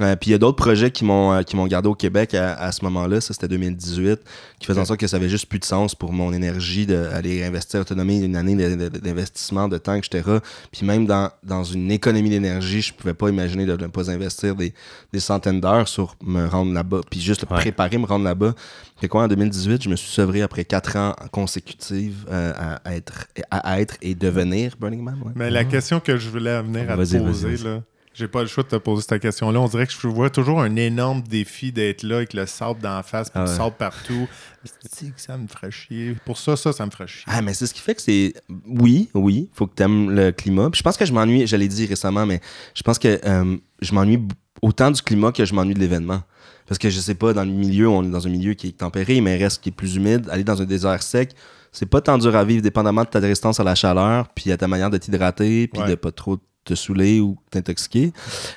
[0.00, 2.34] Euh, puis il y a d'autres projets qui m'ont euh, qui m'ont gardé au Québec
[2.34, 3.20] à, à ce moment-là.
[3.20, 4.18] Ça, c'était 2018,
[4.58, 7.44] qui faisait en sorte que ça avait juste plus de sens pour mon énergie d'aller
[7.44, 10.22] investir, autonomie, une année d'investissement, de temps, etc.
[10.72, 14.54] Puis même dans, dans une économie d'énergie, je pouvais pas imaginer de ne pas investir
[14.56, 14.74] des,
[15.12, 17.00] des centaines d'heures sur me rendre là-bas.
[17.10, 17.56] Puis juste Ouais.
[17.56, 18.54] préparer, me rendre là-bas.
[19.00, 22.52] Fait quoi, en 2018, je me suis sevré après quatre ans consécutifs euh,
[22.84, 25.18] à être, à être et devenir Burning Man.
[25.24, 25.32] ouais.
[25.34, 27.82] Mais la question que je voulais venir à te poser, là,
[28.12, 29.60] j'ai pas le choix de te poser cette question-là.
[29.60, 33.02] On dirait que je vois toujours un énorme défi d'être là avec le sable d'en
[33.02, 33.56] face, puis Ah du ouais.
[33.56, 34.28] sable partout.
[34.90, 36.16] C'est que ça me ferait chier.
[36.24, 37.22] Pour ça, ça, ça me ferait chier.
[37.26, 38.34] Ah, mais c'est ce qui fait que c'est.
[38.66, 40.70] Oui, oui, faut que tu aimes le climat.
[40.70, 42.40] Puis je pense que je m'ennuie, je l'ai dit récemment, mais
[42.74, 44.20] je pense que euh, je m'ennuie
[44.60, 46.22] autant du climat que je m'ennuie de l'événement.
[46.66, 48.76] Parce que je sais pas, dans le milieu, on est dans un milieu qui est
[48.78, 50.28] tempéré, mais reste qui est plus humide.
[50.30, 51.30] Aller dans un désert sec,
[51.72, 54.56] c'est pas tant dur à vivre, dépendamment de ta résistance à la chaleur, puis à
[54.56, 55.88] ta manière de t'hydrater, puis Ouais.
[55.90, 58.12] de pas trop te saouler ou t'intoxiquer.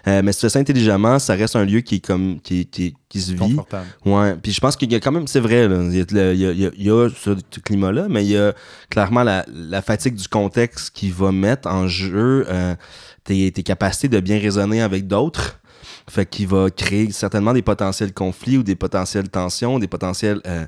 [0.08, 2.66] Euh, mais si tu fais ça intelligemment, ça reste un lieu qui est comme qui,
[2.66, 3.38] qui, qui se vit.
[3.38, 3.88] Confortable.
[4.06, 6.06] Ouais, puis je pense qu'il y a quand même, c'est vrai, là, il y a,
[6.12, 7.30] le- il y a- il y a- il y a ce,
[7.62, 8.54] climat-là, mais il y a
[8.90, 12.76] clairement la, la fatigue du contexte qui va mettre en jeu euh,
[13.24, 15.60] tes, tes capacités de bien raisonner avec d'autres.
[16.10, 20.66] Fait qu'il va créer certainement des potentiels conflits ou des potentielles tensions, des potentiels euh,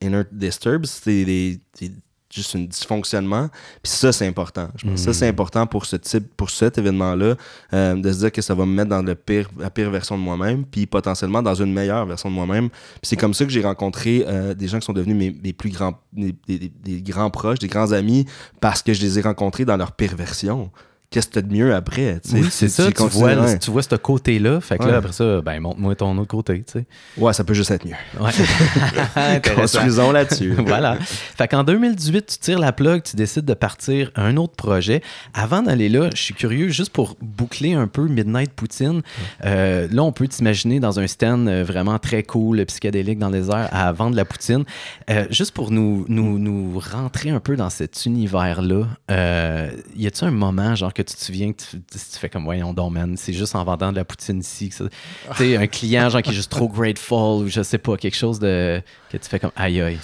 [0.00, 1.92] inner disturbs, c'est des- des-
[2.34, 3.48] juste un dysfonctionnement.
[3.82, 4.68] Puis ça, c'est important.
[4.76, 7.34] Je pense que ça, c'est important pour ce type, pour cet événement-là,
[7.72, 10.18] euh, de se dire que ça va me mettre dans le pire, la pire version
[10.18, 12.68] de moi-même, puis potentiellement dans une meilleure version de moi-même.
[12.68, 15.52] Puis c'est comme ça que j'ai rencontré euh, des gens qui sont devenus mes, mes
[15.54, 18.26] plus grands, des, des- des grands proches, des grands amis,
[18.60, 20.70] parce que je les ai rencontrés dans leur pire version.
[21.10, 22.20] Qu'est-ce que t'as de mieux après?
[22.32, 22.90] Oui, c'est ça.
[22.90, 24.60] tu vois, tu vois ce côté-là.
[24.60, 24.90] Fait que Ouais.
[24.90, 26.84] là, après ça, ben, montre-moi ton autre côté, tu sais.
[27.16, 27.94] Ouais, ça peut juste être mieux.
[28.20, 28.30] Ouais.
[29.56, 30.54] Construisons là-dessus.
[30.66, 30.96] voilà.
[31.00, 35.02] Fait qu'en 2018, tu tires la plug, tu décides de partir à un autre projet.
[35.34, 39.02] Avant d'aller là, je suis curieux, juste pour boucler un peu Midnight Poutine,
[39.44, 43.48] euh, là, on peut t'imaginer dans un stand euh, vraiment très cool, psychédélique dans les
[43.50, 44.64] airs, à vendre la poutine.
[45.10, 50.24] Euh, juste pour nous, nous, nous rentrer un peu dans cet univers-là, euh, y a-tu
[50.24, 53.16] un moment, genre, que tu te souviens que tu, tu fais comme, voyons donc, man,
[53.16, 54.70] c'est juste en vendant de la poutine ici.
[54.70, 54.88] Tu
[55.34, 58.38] sais, un client, genre, qui est juste trop grateful ou je sais pas, quelque chose
[58.38, 59.98] de que tu fais comme, aïe, aïe.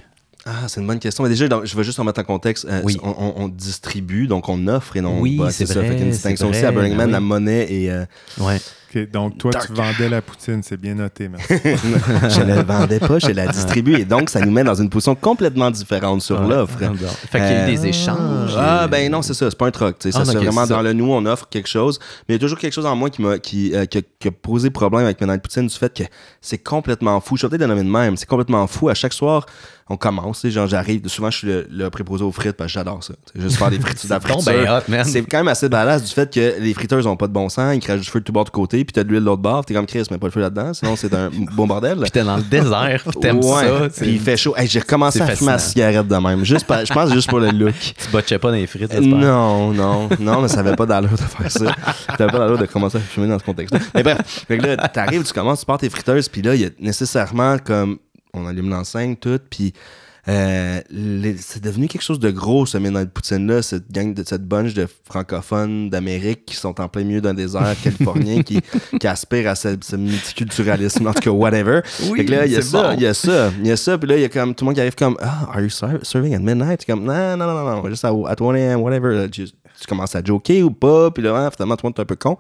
[0.44, 1.22] Ah, c'est une bonne question.
[1.22, 2.64] Mais déjà, je vais juste remettre en contexte.
[2.68, 2.98] Euh, Oui.
[3.02, 5.74] on, on- on distribue, donc on offre et non Oui, c'est ça.
[5.74, 7.12] vrai, Fait qu'il y a une c'est distinction vrai, aussi à Burning Man, oui.
[7.12, 7.90] la monnaie et.
[7.92, 8.04] euh,
[8.38, 8.58] Ouais.
[9.10, 9.68] Donc, toi, Dark.
[9.68, 10.60] tu vendais la poutine.
[10.62, 11.46] C'est bien noté, merci.
[11.64, 13.94] je la vendais pas, je la distribue.
[13.94, 16.48] Et donc, ça nous met dans une position complètement différente sur Ouais.
[16.48, 16.76] l'offre.
[16.78, 18.54] Fait qu'il y a eu des Euh, échanges.
[18.54, 19.48] Ah, et- ben non, c'est ça.
[19.48, 19.96] C'est pas un troc.
[20.00, 20.10] sais.
[20.12, 20.74] Ah, ça, c'est ok, vraiment ça.
[20.74, 21.98] dans le nous, on offre quelque chose.
[22.28, 24.02] Mais il y a toujours quelque chose en moi qui m'a qui, euh, qui, a,
[24.18, 26.02] qui a posé problème avec Midnight Poutine du fait que
[26.42, 27.38] c'est complètement fou.
[27.38, 28.18] Je vais peut-être le nommer de même.
[28.18, 28.90] C'est complètement fou.
[28.90, 29.46] À chaque soir,
[29.88, 30.31] on commence.
[30.40, 31.06] Sais, Genre, j'arrive.
[31.08, 33.14] Souvent, je suis le, le préposé aux frites parce que j'adore ça.
[33.32, 34.82] Tu sais, Juste faire des frites la friture.
[34.88, 35.04] ben.
[35.04, 37.74] C'est quand même assez badass du fait que les friteuses ont pas de bon sens.
[37.74, 38.84] Ils crachent du feu de tout bord de côté.
[38.84, 39.64] Puis t'as de l'huile de l'autre bord.
[39.64, 40.74] T'es comme Chris, mais pas le feu là-dedans.
[40.74, 41.98] Sinon, c'est un bon bordel.
[42.00, 43.88] Puis t'es dans le désert, t'aimes Ouais.
[43.88, 43.88] ça.
[44.02, 44.54] Puis il fait chaud.
[44.56, 46.44] Hey, j'ai recommencé à fumer ma cigarette de même.
[46.44, 47.74] Juste je pense juste pour le look.
[47.96, 48.92] Tu botchais pas dans les frites.
[49.00, 51.74] Non, non, non, mais ça avait pas d'allure de faire ça.
[52.08, 53.80] Avait pas d'allure de commencer à fumer dans ce contexte-là.
[53.94, 54.18] Mais bref,
[54.48, 56.68] fait que là, t'arrives, tu commences, tu pars tes friteuses, puis là, il y a
[56.80, 57.98] nécessairement comme,
[58.34, 59.72] on allume l'enseigne, tout, puis
[60.28, 60.80] euh,
[61.38, 64.86] c'est devenu quelque chose de gros, ce Midnight Poutine-là, cette gang, de, cette bunch de
[65.04, 68.60] francophones d'Amérique qui sont en plein milieu d'un désert californien qui,
[69.00, 71.80] qui aspirent à ce, ce multiculturalisme, en tout cas, whatever.
[72.04, 73.76] Oui, fait que là, il y a ça, il y a ça, il y a
[73.76, 75.60] ça, puis là, il y a comme tout le monde qui arrive comme Ah, are
[75.60, 76.84] you ser- serving at midnight?
[76.86, 79.14] Comme Non, non, non, non, juste à, at 1 a.m., whatever.
[79.14, 79.26] Là,
[79.82, 82.06] tu, commences à joker ou pas, puis là, ah, finalement, tout le monde est un
[82.06, 82.36] peu con.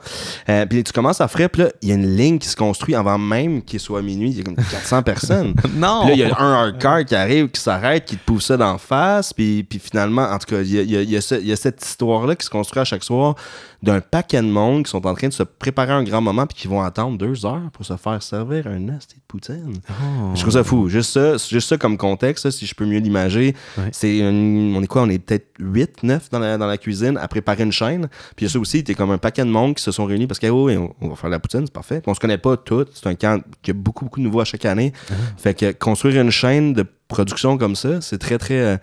[0.48, 2.56] Euh, puis tu commences à faire, puis là, il y a une ligne qui se
[2.56, 5.54] construit avant même qu'il soit minuit, il y a comme 400 personnes.
[5.76, 6.00] Non!
[6.06, 8.46] Puis là, il y a un hard car qui arrive, qui s'arrête, qui te pousse
[8.46, 9.32] ça d'en face.
[9.32, 11.20] Puis, puis finalement, en tout cas, il y a, il y a- il y a
[11.20, 13.34] ce- il y a cette histoire-là qui se construit à chaque soir
[13.82, 16.56] d'un paquet de monde qui sont en train de se préparer un grand moment puis
[16.56, 19.74] qui vont attendre deux heures pour se faire servir un asti de poutine.
[19.90, 20.30] Oh.
[20.34, 20.88] Je trouve ça fou.
[20.88, 23.56] Juste ça, juste ça comme contexte, si je peux mieux l'imager.
[23.76, 23.88] Ouais.
[23.90, 25.02] C'est une- on est quoi?
[25.02, 28.08] On est peut-être 8, 9 dans la, dans la cuisine préparer une chaîne.
[28.36, 30.04] Puis il y a ça aussi, t'es comme un paquet de monde qui se sont
[30.04, 32.00] réunis parce que, oh, on, on va faire la poutine, c'est parfait.
[32.00, 32.86] Puis on se connaît pas tous.
[32.94, 34.92] C'est un camp qui a beaucoup, beaucoup de nouveaux à chaque année.
[35.36, 38.76] Fait que construire une chaîne de production comme ça, c'est très, très, euh,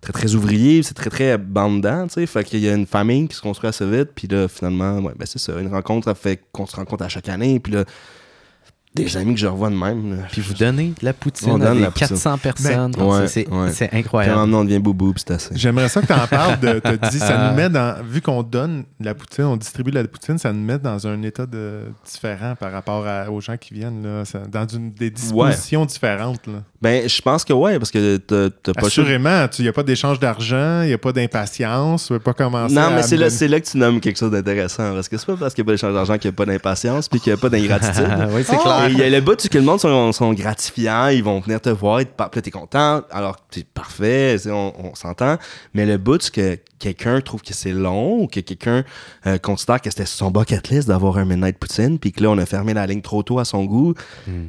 [0.00, 2.26] très, très ouvrier, c'est très, très bandant, tu sais.
[2.26, 4.10] Fait qu'il y a une famille qui se construit assez vite.
[4.14, 5.58] Puis là, finalement, ouais, ben c'est ça.
[5.60, 7.60] Une rencontre, ça fait qu'on se rencontre à chaque année.
[7.60, 7.84] Puis là,
[8.94, 10.16] des amis que je revois de même.
[10.16, 10.22] là.
[10.30, 12.08] Puis vous donnez de la poutine On à donne des la poutine.
[12.08, 12.92] 400 personnes.
[12.92, 13.90] Ben, ouais, c'est ouais.
[13.92, 14.38] incroyable.
[14.38, 15.54] maintenant, on devient boubou, c'est assez.
[15.56, 16.60] J'aimerais ça que tu en parles.
[16.60, 18.02] De, dit, ça nous met dans.
[18.04, 21.06] Vu qu'on donne de la poutine, on distribue de la poutine, ça nous met dans
[21.06, 24.02] un état de, différent par rapport à- aux gens qui viennent.
[24.02, 26.46] Là, Ça- dans une, des dispositions différentes.
[26.46, 26.62] Là.
[26.82, 30.18] Ben, je pense que ouais, parce que t'as pas Assurément, il n'y a pas d'échange
[30.18, 33.30] d'argent, il n'y a pas d'impatience, tu ne veux pas commencer Non, mais c'est là,
[33.30, 34.92] c'est là que tu nommes quelque chose d'intéressant.
[34.94, 36.46] Parce que c'est pas parce qu'il n'y a pas d'échange d'argent qu'il n'y a pas
[36.46, 38.08] d'impatience puis qu'il n'y a pas d'ingratitude.
[38.32, 38.62] oui, c'est Oh!
[38.62, 38.88] clair.
[38.90, 41.70] Il y a le bout que le monde sont, sont gratifiants, ils vont venir te
[41.70, 45.36] voir, et te là, t'es content, alors t'es parfait, c'est- on, on s'entend.
[45.74, 48.82] Mais le bout que quelqu'un trouve que c'est long ou que quelqu'un
[49.28, 52.38] euh, considère que c'était son bucket list d'avoir un Midnight Poutine, puis que là, on
[52.38, 53.94] a fermé la ligne trop tôt à son goût,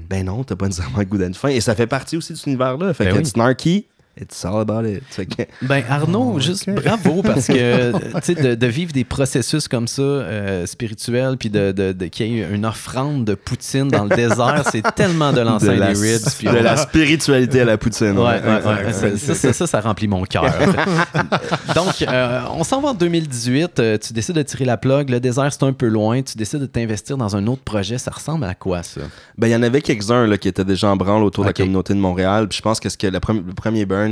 [0.09, 1.49] ben non, t'as pas nécessairement le goût d'une fin.
[1.49, 2.93] Et ça fait partie aussi de cet univers-là.
[2.93, 3.25] Fait Ben que oui.
[3.25, 3.87] snarky,
[4.19, 5.03] it's all about it.
[5.15, 7.91] Que- Ben Arnaud, Oh, juste bravo parce que
[8.43, 12.39] de, de vivre des processus comme ça euh, spirituels puis de, de, de- qu'il y
[12.41, 16.21] ait une offrande de poutine dans le désert, c'est tellement de l'enceinte des ribs.
[16.37, 18.17] puis de on- la spiritualité à la poutine.
[18.17, 18.61] Ouais, ouais,
[19.03, 19.17] ouais.
[19.17, 20.45] Ça, ça, ça, remplit mon cœur.
[21.75, 23.79] Donc, euh, on s'en va en 2018.
[23.79, 25.09] euh, tu décides de tirer la plug.
[25.09, 26.21] Le désert, c'est un peu loin.
[26.21, 27.97] Tu décides de t'investir dans un autre projet.
[27.97, 29.01] Ça ressemble à quoi, ça?
[29.37, 31.93] Ben, il y en avait quelques-uns qui étaient déjà en branle autour de la communauté
[31.93, 32.47] de Montréal.
[32.47, 34.02] Puis je pense que, ce que le premier burn,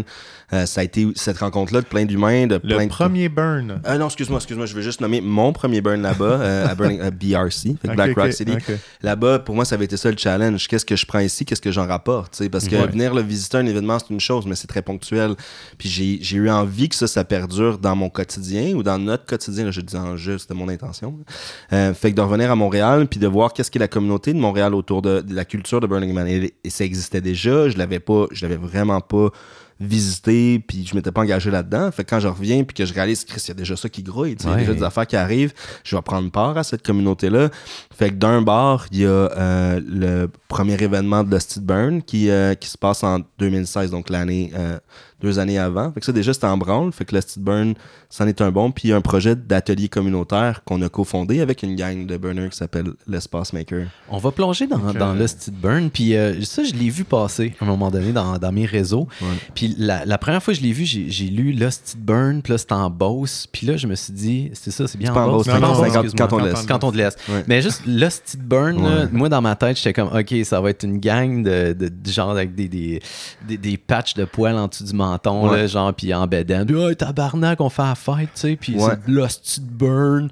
[0.54, 2.90] euh, ça a été cette rencontre-là de plein d'humains, de plein Le de.
[2.90, 3.80] premier burn.
[3.86, 7.02] Ah non, excuse-moi, excuse-moi, je vais juste nommer mon premier burn là-bas, euh, à, Burning-
[7.02, 8.54] à BRC, fait que Ok, Black Rock City.
[9.02, 10.68] Là-bas, pour moi, ça avait été ça le challenge.
[10.68, 12.88] Qu'est-ce que je prends ici, qu'est-ce que j'en rapporte, parce que Ouais.
[12.88, 15.36] venir le visiter un événement, c'est une chose, mais c'est très ponctuel.
[15.78, 19.26] Puis j'ai j'ai eu envie que ça, ça perdure dans mon quotidien ou dans notre
[19.26, 19.66] quotidien.
[19.66, 21.18] Là, je dis en jeu, c'était mon intention.
[21.74, 24.40] Euh, fait que de revenir à Montréal, puis de voir qu'est-ce qu'est la communauté de
[24.40, 26.28] Montréal autour de, de la culture de Burning Man.
[26.28, 29.30] Et, et ça existait déjà, je l'avais pas, je l'avais vraiment pas
[29.82, 31.92] visité, puis je m'étais pas engagé là-dedans.
[31.92, 33.90] Fait que quand je reviens, puis que je réalise, Chris, il y a déjà ça
[33.90, 36.64] qui grouille, il y a déjà des affaires qui arrivent, je vais prendre part à
[36.64, 37.50] cette communauté-là.
[37.98, 42.30] Fait que d'un bar, il y a euh, le premier événement de Lusty Burn qui,
[42.30, 44.78] euh, qui se passe en 2016, donc l'année, euh,
[45.22, 45.92] deux années avant.
[45.92, 46.92] Fait que ça, déjà, c'était en branle.
[46.92, 47.76] Fait que Lusty Burn,
[48.10, 48.72] c'en est un bon.
[48.72, 52.18] Puis il y a un projet d'atelier communautaire qu'on a cofondé avec une gang de
[52.18, 53.86] burners qui s'appelle l'Espace Maker.
[54.10, 54.98] On va plonger dans, Ok.
[54.98, 55.90] dans It Burn.
[55.92, 59.08] Puis euh, ça, je l'ai vu passer à un moment donné dans, dans mes réseaux.
[59.22, 59.28] Ouais.
[59.54, 62.42] Puis la, la première fois que je l'ai vu, j'ai lu Lost Burn.
[62.42, 63.48] Puis là, c'était en Beauce.
[63.52, 65.48] Puis là, je me suis dit, c'est ça, c'est bien en Beauce,
[66.16, 66.66] quand- on laisse.
[66.68, 67.16] Quand on te laisse.
[67.30, 67.44] Ouais.
[67.48, 70.70] Mais juste Lost It Burn, là, moi, dans ma tête, j'étais comme, OK, ça va
[70.70, 73.02] être une gang de, de, de genre avec des, des,
[73.48, 75.58] des, des patchs de poils en dessous du menton, Ouais.
[75.62, 76.66] là, genre, puis en bédaine.
[76.66, 78.56] Puis, oh, tabarnak, on fait la fête, tu sais.
[78.60, 80.30] Puis c'est Lost Burn.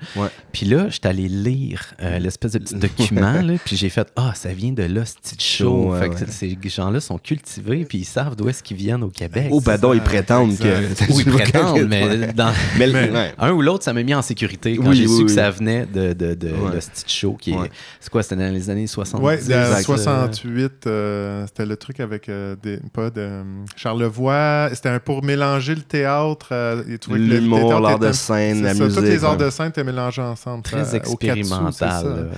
[0.51, 4.33] Puis là, j'étais allé lire euh, l'espèce de petit document, là, puis j'ai fait Ah,
[4.35, 5.93] ça vient de Lost It Show.
[5.99, 9.28] Fait que ces gens-là sont cultivés, puis ils savent d'où est-ce qu'ils viennent au Québec.
[9.51, 11.05] Oh, pardon, ils prétendent exact.
[11.07, 11.13] que.
[11.13, 13.33] oui, ils prétendent, mais dans Mais le- Mais- ouais.
[13.37, 15.35] un ou l'autre, ça m'a mis en sécurité quand Oui, j'ai oui, su que oui.
[15.35, 16.79] ça venait de, de, de Ouais.
[17.07, 17.55] Show, qui est.
[17.57, 17.69] Ouais.
[17.99, 21.99] C'est quoi, c'était dans les années 70 Ouais, exact, de 68, euh, c'était le truc
[21.99, 23.43] avec euh, des, pas de euh,
[23.75, 24.69] Charlevoix.
[24.73, 26.47] C'était un pour mélanger le théâtre.
[26.51, 28.99] euh, L'humour, théâtre l'art de scène, la ça, musique.
[28.99, 30.63] Tous les arts de scène étaient mélangés ensemble.
[30.63, 32.29] Très euh, expérimental.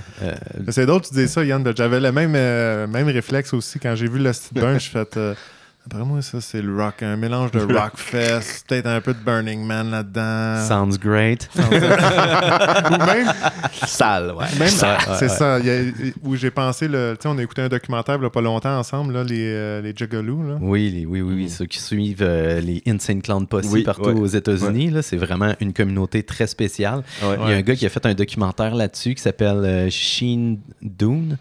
[0.68, 1.64] C'est drôle que tu dis ça, Yann.
[1.76, 4.78] J'avais le même, même réflexe aussi quand j'ai vu le Steve Burn.
[4.80, 5.18] Je fait.
[5.84, 7.02] Après moi, ça, c'est le rock.
[7.02, 10.64] Un mélange de Rockfest, peut-être un peu de Burning Man là-dedans.
[10.66, 11.48] Sounds great.
[11.56, 13.26] Ou même,
[13.86, 14.44] Sale, ouais.
[14.60, 14.86] même c'est
[15.22, 17.68] ouais, ça, il y a- où j'ai pensé, le, tu sais, on a écouté un
[17.68, 20.42] documentaire il y a pas longtemps ensemble, là, les, euh, les Juggalos.
[20.44, 20.58] Là.
[20.60, 24.10] Oui, les- oui, oui, oui, ceux qui suivent euh, les Insane Clown Posse Oui, partout
[24.10, 24.20] ouais.
[24.20, 27.02] aux États-Unis, là, c'est vraiment une communauté très spéciale.
[27.22, 27.36] Ouais.
[27.42, 30.58] Il y a un gars qui a fait un documentaire là-dessus qui s'appelle euh, Sheen
[30.80, 31.38] Dune.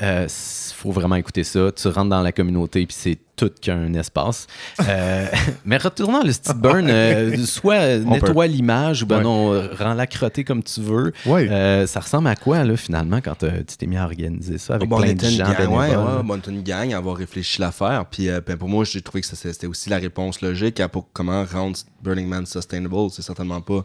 [0.00, 1.72] Euh, s- faut vraiment écouter ça.
[1.72, 4.46] Tu rentres dans la communauté puis c'est tout qu'un espace.
[4.88, 5.26] Euh,
[5.64, 9.22] mais retournant le Steve Burn, euh, soit On nettoie l'image ou ben Ouais.
[9.24, 11.12] non, rends-la crottée comme tu veux.
[11.26, 11.48] Oui.
[11.48, 14.74] Euh, ça ressemble à quoi là finalement quand euh, tu t'es mis à organiser ça
[14.76, 18.04] avec Bon, on plein de gens gang, ouais, ouais, bon, une gang avoir réfléchi l'affaire.
[18.10, 21.08] Puis euh, ben, pour moi, j'ai trouvé que c'était aussi la réponse logique à pour
[21.12, 23.10] comment rendre Burning Man sustainable.
[23.10, 23.84] C'est certainement pas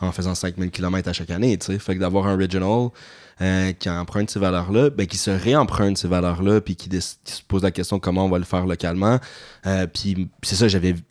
[0.00, 1.56] en faisant 5000 km à chaque année.
[1.56, 1.78] tu sais.
[1.78, 2.88] Fait que d'avoir un original
[3.42, 7.62] euh, qui emprunte ces valeurs-là, ben, qui se réemprunte ces valeurs-là, puis qui, se pose
[7.62, 9.18] la question comment on va le faire localement.
[9.66, 11.04] Euh, puis c'est ça, j'avais vu,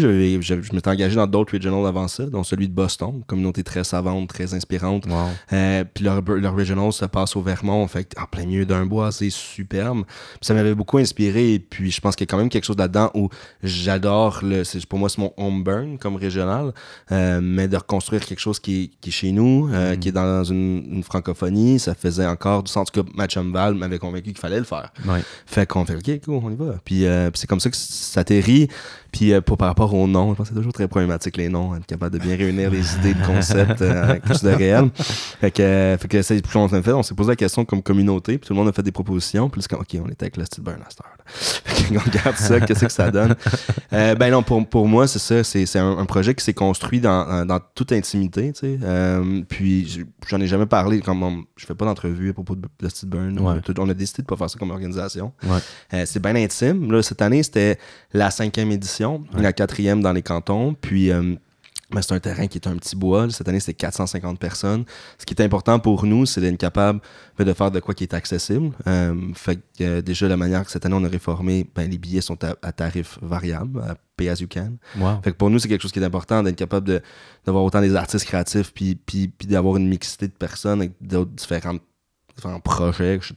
[0.00, 3.62] j'avais- j'avais- je m'étais engagé dans d'autres regionals avant ça, dont celui de Boston, communauté
[3.62, 5.06] très savante, très inspirante.
[5.06, 5.14] Wow.
[5.52, 8.86] Euh, puis leur, leur original se passe au Vermont, fait que en plein milieu d'un
[8.86, 10.04] bois, c'est superbe.
[10.06, 11.54] Puis ça m'avait beaucoup inspiré.
[11.54, 13.28] Et puis je pense qu'il y a quand même quelque chose là-dedans où
[13.62, 14.62] j'adore le.
[14.88, 16.72] Pour moi, c'est mon home burn comme régional,
[17.10, 20.44] mais de reconstruire quelque chose qui est, qui est chez nous, euh, qui est dans
[20.44, 22.88] une, une francophonie, ça faisait encore du sens.
[22.88, 24.90] En tout cas, Matchum Val m'avait convaincu qu'il fallait le faire.
[25.06, 25.20] Ouais.
[25.44, 26.76] Fait qu'on fait OK, cool, on y va.
[26.84, 28.68] Puis, euh, puis c'est comme ça que ça atterrit.
[29.12, 31.48] Puis euh, pour, par rapport aux noms, je pense que c'est toujours très problématique les
[31.48, 34.90] noms, être capable de bien réunir les idées, le concept euh, avec chose de réel.
[34.94, 37.82] Fait que, euh, fait que c'est plus on fait, on s'est posé la question comme
[37.82, 40.44] communauté, puis tout le monde a fait des propositions, puis OK, on était avec le
[40.44, 40.78] style Burn
[41.28, 43.34] Fait qu'on regarde ça, qu'est-ce que ça donne.
[43.92, 46.54] Euh, ben non, pour, pour moi, c'est ça, c'est, c'est un, un projet qui s'est
[46.54, 48.78] construit dans, dans toute intimité, tu sais.
[49.48, 52.88] Puis j'en ai jamais parlé, comme on- je fais pas d'entrevue à propos de le
[52.88, 53.38] style Burn.
[53.40, 53.60] Ouais.
[53.78, 55.32] On a décidé de pas faire ça comme organisation.
[55.44, 56.04] Ouais.
[56.06, 56.90] C'est bien intime.
[56.92, 57.78] Là, cette année, c'était
[58.12, 58.97] la cinquième édition,
[59.42, 60.74] la quatrième dans les cantons.
[60.80, 61.34] Puis, euh,
[61.90, 63.30] ben, c'est un terrain qui est un petit bois.
[63.30, 64.84] Cette année, c'était 450 personnes.
[65.18, 67.00] Ce qui est important pour nous, c'est d'être capable
[67.38, 68.72] ben, de faire de quoi qui est accessible.
[68.86, 71.96] Euh, fait que euh, déjà, la manière que cette année, on a réformé, ben, les
[71.96, 74.72] billets sont à, à tarif variable, à pay as you can.
[74.98, 75.22] Wow.
[75.22, 77.00] Fait que pour nous, c'est quelque chose qui est important d'être capable de-
[77.46, 81.30] d'avoir autant des artistes créatifs puis, puis, puis d'avoir une mixité de personnes avec d'autres
[81.30, 81.80] différentes
[82.38, 83.34] différents projets, etc.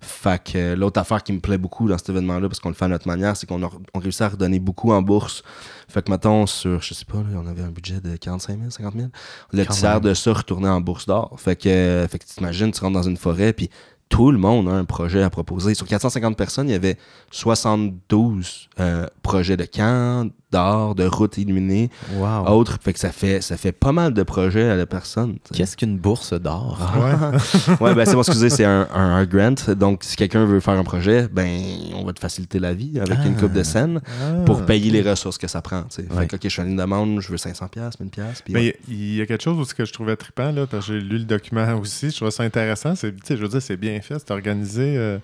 [0.00, 2.74] Fait que euh, l'autre affaire qui me plaît beaucoup dans cet événement-là, parce qu'on le
[2.74, 5.42] fait à notre manière, c'est qu'on on réussit à redonner beaucoup en bourse.
[5.88, 8.70] Fait que, mettons, sur, je sais pas, là, on avait un budget de 45 000,
[8.70, 9.08] 50 000.
[9.52, 11.34] Le tiers de ça retournait en bourse d'or.
[11.38, 13.70] Fait que, euh, fait que tu t'imagines, tu rentres dans une forêt, puis
[14.08, 15.74] tout le monde a un projet à proposer.
[15.74, 16.98] Sur 450 personnes, il y avait
[17.30, 22.46] 72 euh, projets de camps, d'art, de routes illuminées, Wow.
[22.48, 22.78] autres.
[22.82, 25.36] Fait que ça fait, ça fait pas mal de projets à la personne.
[25.54, 26.78] Qu'est-ce qu'une bourse d'or?
[26.96, 27.74] Ouais.
[27.80, 29.54] ouais, ben c'est bon, excusez, c'est un, un, un grant.
[29.76, 31.48] Donc, si quelqu'un veut faire un projet, ben,
[31.94, 34.00] on va te faciliter la vie avec une coupe de scène
[34.46, 35.82] pour payer les ressources que ça prend.
[35.82, 36.08] tu sais.
[36.12, 36.20] Ouais.
[36.22, 37.98] Fait que, OK, je fais une demande, je veux 500$, 1000$.
[38.44, 40.92] Puis, Mais il y a quelque chose aussi que je trouvais trippant, là, parce que
[40.94, 42.10] j'ai lu le document aussi.
[42.10, 42.94] Je trouvais ça intéressant.
[42.94, 44.96] C'est, tu sais, je veux dire, c'est bien fait, c'est organisé.
[44.96, 45.18] euh,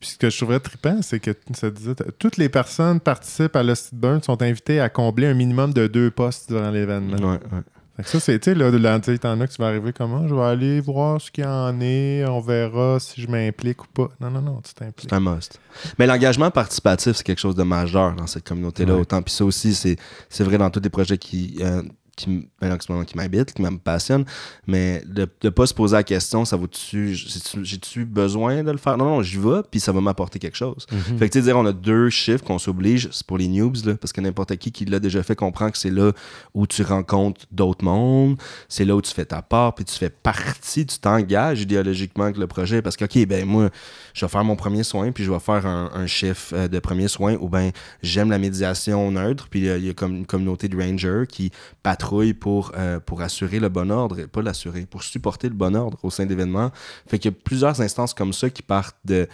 [0.00, 3.62] puis ce que je trouvais trippant, c'est que ça disait toutes les personnes participent à
[3.62, 7.16] Lost Burn sont invitées à combler un minimum de deux postes durant l'événement.
[7.16, 7.62] ouais, ouais.
[7.98, 10.28] Fait que ça, c'est, tu sais, là, sais, t'en as que tu vas arriver comment?
[10.28, 13.88] Je vais aller voir ce qu'il y en est, on verra si je m'implique ou
[13.88, 14.08] pas.
[14.20, 15.10] Non, non, non, tu t'impliques.
[15.10, 15.58] C'est un must.
[15.98, 18.94] Mais l'engagement participatif, c'est quelque chose de majeur dans cette communauté-là.
[18.94, 19.00] Ouais.
[19.00, 19.96] Autant, puis ça aussi, c'est,
[20.28, 21.82] c'est vrai dans tous les projets qui, euh,
[22.18, 24.24] qui, m- ben, qui m'habitent, qui me passionnent.
[24.66, 27.14] Mais de ne pas se poser la question, ça vaut-tu,
[27.62, 28.96] j'ai-tu besoin de le faire?
[28.98, 30.86] Non, non, j'y vais, puis ça va m'apporter quelque chose.
[30.90, 31.18] Mhm.
[31.18, 33.76] Fait que, tu sais, dire, on a deux chiffres qu'on s'oblige, c'est pour les noobs,
[33.86, 36.12] là, parce que n'importe qui qui l'a déjà fait comprend que c'est là
[36.54, 38.36] où tu rencontres d'autres mondes,
[38.68, 42.36] c'est là où tu fais ta part, puis tu fais partie, tu t'engages idéologiquement avec
[42.36, 43.70] le projet, parce que, OK, ben moi,
[44.18, 46.78] je vais faire mon premier soin, puis je vais faire un, un chiffre euh, de
[46.80, 47.70] premier soin, ou ben
[48.02, 51.52] j'aime la médiation neutre, puis euh, il y a comme une communauté de rangers qui
[51.84, 55.98] patrouille pour, euh, pour assurer le bon ordre, pas l'assurer, pour supporter le bon ordre
[56.02, 56.72] au sein d'événements.
[57.06, 59.28] Fait qu'il y a plusieurs instances comme ça qui partent de,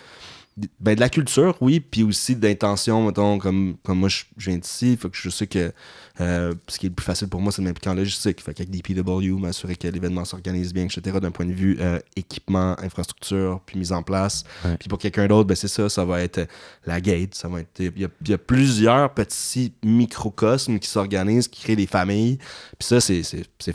[0.80, 4.96] ben, de la culture, oui, puis aussi d'intention, mettons, comme, comme moi, je, viens d'ici,
[4.98, 5.72] fait que je sais que
[6.20, 8.40] euh, ce qui est le plus facile pour moi, c'est de m'impliquer en logistique.
[8.42, 12.76] Fait qu'avec DPW, m'assurer que l'événement s'organise bien, etc., d'un point de vue euh, équipement,
[12.80, 14.44] infrastructure, puis mise en place.
[14.64, 14.76] Ouais.
[14.78, 16.46] Puis pour quelqu'un d'autre, ben, c'est ça, ça va être euh,
[16.86, 17.68] la gate, ça va être...
[17.80, 22.38] Il y a, il y a plusieurs petits microcosmes qui s'organisent, qui créent des familles.
[22.78, 23.22] Puis ça, c'est,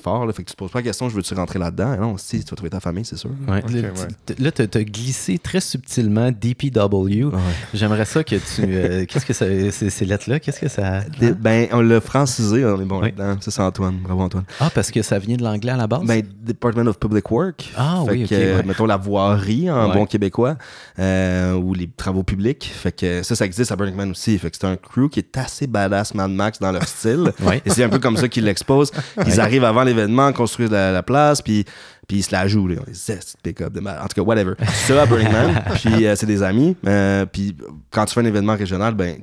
[0.02, 0.34] fort, là.
[0.34, 1.98] Fait que tu te poses pas la question, je veux-tu rentrer là-dedans?
[1.98, 3.32] Non, si, tu vas trouver ta famille, c'est sûr.
[3.48, 3.62] Ouais.
[3.62, 3.94] Là, ouais.
[4.26, 7.30] tu- t- Là, tu as glissé très subtilement DPW.
[7.74, 8.62] J'aimerais ça que tu.
[8.64, 9.46] euh, qu'est-ce que ça.
[9.72, 11.02] Ces, ces lettres-là, qu'est-ce que ça.
[11.20, 12.00] Des- Ben, on l'a
[12.34, 13.14] francisé, on est bon Oui.
[13.18, 13.42] là-dedans.
[13.42, 13.98] Ça, c'est Antoine.
[14.04, 14.44] Bravo, Antoine.
[14.60, 16.04] Ah, parce que ça vient de l'anglais à la base?
[16.06, 17.72] Ben, Department of Public Work.
[17.78, 18.64] Ah Fait oui, que, euh, ouais.
[18.64, 19.96] mettons la voirie en Ouais.
[19.96, 20.56] bon québécois,
[21.00, 22.72] euh, ou les travaux publics.
[22.74, 24.38] Fait que ça, ça existe à Burning Man aussi.
[24.38, 27.32] Fait que c'est un crew qui est assez badass Mad Max dans leur style.
[27.46, 27.62] Ouais.
[27.66, 28.92] Et c'est un peu comme ça qu'ils l'exposent.
[29.26, 31.66] Ils arrivent avant l'événement, construisent la, la place, puis
[32.08, 32.68] puis ils se la jouent.
[32.68, 32.76] Là.
[32.88, 34.00] Ils zest, pick-up de mal.
[34.04, 34.54] En tout cas, whatever.
[34.88, 36.76] Ça, à Burning Man, puis euh, c'est des amis.
[36.88, 37.56] Euh, puis
[37.92, 39.18] quand tu fais un événement régional, ben,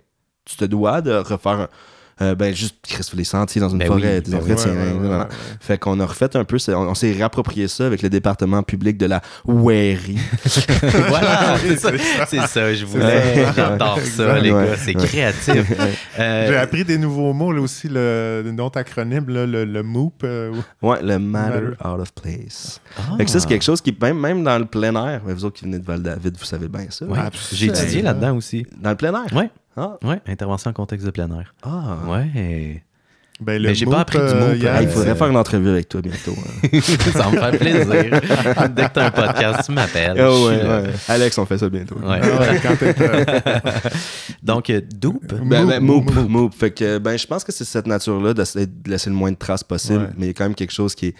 [0.44, 1.68] tu te dois de refaire un-
[2.22, 4.16] euh, ben, juste Chris, les sentiers dans une Ben forêt.
[4.16, 5.24] oui, des ben Ouais, ouais, ouais.
[5.60, 8.96] Fait qu'on a refait un peu, on, on s'est réapproprié ça avec le département public
[8.96, 10.18] de la Wairie.
[11.08, 11.90] voilà, c'est ça,
[12.46, 13.46] ça, je voulais.
[13.54, 14.66] J'adore ça, les Ouais.
[14.66, 15.72] gars, c'est créatif.
[16.18, 19.82] Euh, J'ai appris des nouveaux mots, là aussi, le, le nom acronyme, là, le, le
[19.82, 20.24] MOOP.
[20.24, 20.52] euh,
[20.82, 21.88] ou- Ouais, le matter Matter.
[21.88, 22.80] out of place.
[22.98, 23.16] ah.
[23.18, 25.44] Fait que ça, c'est quelque chose qui, même, même dans le plein air, mais vous
[25.44, 27.04] autres qui venez de Val-David, vous savez bien ça.
[27.52, 28.66] J'ai étudié là-dedans aussi.
[28.80, 29.36] Dans le plein air?
[29.36, 29.98] Ouais, Ah.
[30.04, 31.54] ouais, intervention en contexte de plein air.
[31.62, 31.98] Ah.
[32.08, 32.82] Ouais.
[33.38, 35.26] Ben, le Mais j'ai pas appris du euh, hier, Ah, il Euh, faudrait c'est- faire
[35.26, 36.32] une entrevue avec toi bientôt.
[36.34, 36.80] hein.
[37.12, 37.86] ça me fait plaisir.
[38.74, 40.18] Dès que t'as un podcast, tu m'appelles.
[40.18, 40.90] Ah suis ouais.
[41.08, 41.96] Alex, on fait ça bientôt.
[41.96, 42.18] Ouais.
[42.22, 43.24] Ah ouais, quand t'es, euh,
[44.42, 45.22] Donc, euh, Doop.
[45.44, 46.54] Ben, ben, Moop, Moop.
[46.54, 49.36] Fait que, ben, je pense que c'est cette nature-là d'essayer de laisser le moins de
[49.36, 50.08] traces possible, Ouais.
[50.16, 51.14] mais il y a quand même quelque chose qui est,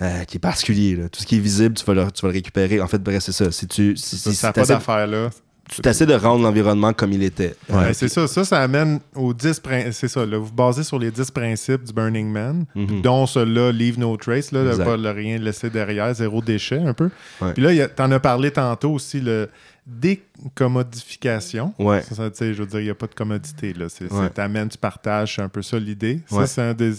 [0.00, 0.94] euh, qui est particulier.
[0.94, 1.08] là.
[1.08, 2.80] Tout ce qui est visible, tu vas le, tu vas le récupérer.
[2.80, 3.50] En fait, bref, c'est ça.
[3.50, 5.30] Si tu si, ça si, ça pas d'affaire là.
[5.68, 7.54] Tu essaies de rendre l'environnement comme il était.
[7.68, 8.26] Ouais, Euh, c'est ça.
[8.26, 9.92] Ça, ça amène aux 10 principes.
[9.92, 10.24] C'est ça.
[10.26, 13.02] Là, vous basez sur les 10 principes du Burning Man, Mhm.
[13.02, 16.94] dont celui-là, Leave No Trace, là, de pas le rien laisser derrière, zéro déchet un
[16.94, 17.10] peu.
[17.40, 17.52] Ouais.
[17.54, 19.48] Puis là, t'en as parlé tantôt aussi, le
[19.88, 21.72] décommodification.
[21.78, 22.02] Ouais.
[22.02, 23.72] Ça, ça, je veux dire, il n'y a pas de commodité.
[23.72, 23.86] Là.
[23.88, 24.28] C'est, Ouais.
[24.30, 26.20] t'amènes, tu partages, c'est un peu ça l'idée.
[26.28, 26.46] Ça, Ouais.
[26.46, 26.92] c'est un, des,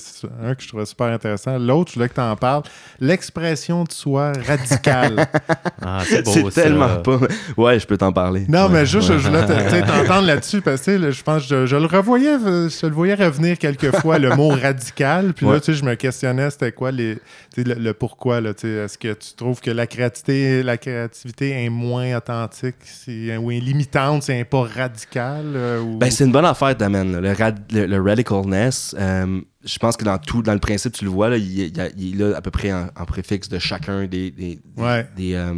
[0.43, 1.57] un que je trouvais super intéressant.
[1.57, 2.63] L'autre, je voulais que tu en parles.
[2.99, 5.27] L'expression de soi radicale.
[5.81, 6.63] Ah, c'est beau, C'est ça.
[6.63, 7.19] tellement pas.
[7.55, 8.45] Ouais, je peux t'en parler.
[8.49, 8.73] non, Ouais.
[8.73, 9.45] mais juste, je voulais
[9.85, 13.15] t'entendre là-dessus parce que là, je pense que je, je le revoyais, je le voyais
[13.15, 15.33] revenir quelques fois, le mot radical.
[15.33, 17.17] Puis là, tu sais, je me questionnais, c'était quoi les,
[17.55, 18.41] le, le pourquoi.
[18.41, 23.51] Là, est-ce que tu trouves que la créativité, la créativité est moins authentique c'est, ou
[23.51, 25.45] est limitante, c'est pas radical?
[25.55, 25.97] euh, ou...
[25.97, 27.11] Ben, c'est une bonne affaire, Damen.
[27.11, 27.21] là.
[27.21, 31.03] Le, rad- le, le radicalness, euh, je pense que dans tout, dans le principe, tu
[31.05, 31.59] le vois, là, il,
[31.97, 35.07] il est là à peu près en, en préfixe de chacun des, des, des- Ouais.
[35.15, 35.55] des, euh,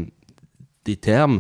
[0.86, 1.40] des termes.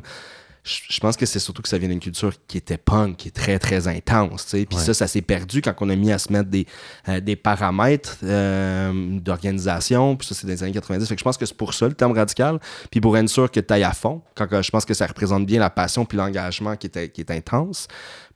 [0.63, 3.31] Je, pense que c'est surtout que ça vient d'une culture qui était punk, qui est
[3.31, 4.45] très, très intense.
[4.51, 4.77] Puis Ouais.
[4.79, 6.67] ça, ça s'est perdu quand on a mis à se mettre des,
[7.09, 10.15] euh, des paramètres euh, d'organisation.
[10.15, 11.07] Puis ça, c'est dans les années 90.
[11.07, 12.59] Fait que je pense que c'est pour ça le terme radical.
[12.91, 15.07] Puis pour être sûr que tu ailles à fond, quand que je pense que ça
[15.07, 17.87] représente bien la passion puis l'engagement qui est, qui est intense.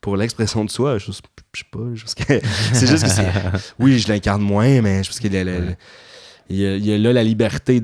[0.02, 1.80] Pour l'expression de soi, je, je sais pas.
[2.26, 2.42] que-
[2.74, 3.28] C'est juste que c'est.
[3.80, 5.76] Oui, je l'incarne moins, mais je pense le- le-
[6.50, 7.82] il y a- il y a là la liberté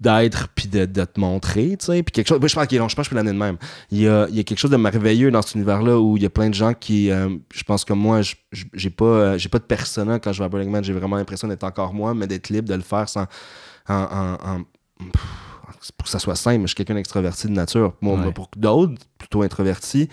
[0.00, 2.02] d'être puis de, de te montrer, tu sais.
[2.02, 2.38] Puis quelque chose.
[2.40, 3.56] moi, je pense qu'il est long, je pense que je peux l'amener de même.
[3.90, 6.22] Il y, a, il y a quelque chose de merveilleux dans cet univers-là où il
[6.22, 7.10] y a plein de gens qui.
[7.10, 8.20] euh, je pense que moi,
[8.72, 10.82] j'ai pas, euh, j'ai pas de persona quand je vais à Burning Man.
[10.84, 13.26] J'ai vraiment l'impression d'être encore moi, mais d'être libre de le faire sans.
[13.88, 14.62] En, en- en-
[15.12, 15.22] pff,
[15.98, 17.94] pour que ça soit simple, je suis quelqu'un d'extraverti de nature.
[18.00, 18.32] Moi, Ouais.
[18.32, 20.08] pour d'autres, plutôt introvertis,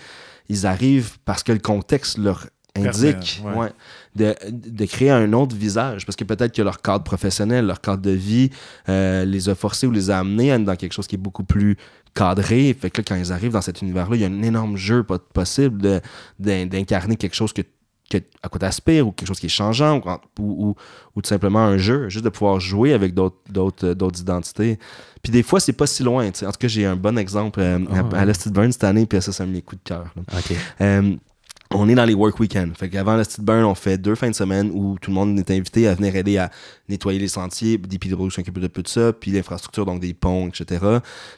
[0.48, 3.64] ils arrivent parce que le contexte leur indique Permet, ouais.
[3.66, 3.72] ouais,
[4.14, 6.04] de, de créer un autre visage.
[6.06, 8.50] Parce que peut-être que leur cadre professionnel, leur cadre de vie
[8.88, 11.44] euh, les a forcés ou les a amenés à- dans quelque chose qui est beaucoup
[11.44, 11.76] plus
[12.14, 12.76] cadré.
[12.78, 15.02] Fait que là, quand ils arrivent dans cet univers-là, il y a un énorme jeu
[15.02, 16.02] possible
[16.38, 17.62] d'incarner quelque chose que,
[18.10, 20.10] que- à quoi t'aspires ou quelque chose qui est changeant ou,
[20.42, 20.74] ou, ou-
[21.16, 24.78] ou tout simplement un jeu, juste de pouvoir jouer avec d'autres- d'autres identités.
[25.22, 26.30] Puis des fois, c'est pas si loin.
[26.30, 26.44] tu.
[26.44, 29.06] En tout cas, j'ai un bon exemple euh, Ah, à, à l'Est Burn cette année,
[29.06, 30.12] puis ça, c'est un de mes coups de cœur.
[30.80, 31.14] Euh,
[31.74, 32.70] on est dans les work weekends.
[32.76, 35.38] Fait qu'avant le Steel Burn, on fait deux fins de semaine où tout le monde
[35.38, 36.50] est invité à venir aider à
[36.88, 40.48] nettoyer les sentiers, des Pedro s'occupent de peu de ça, puis l'infrastructure, donc des ponts,
[40.48, 40.84] etc.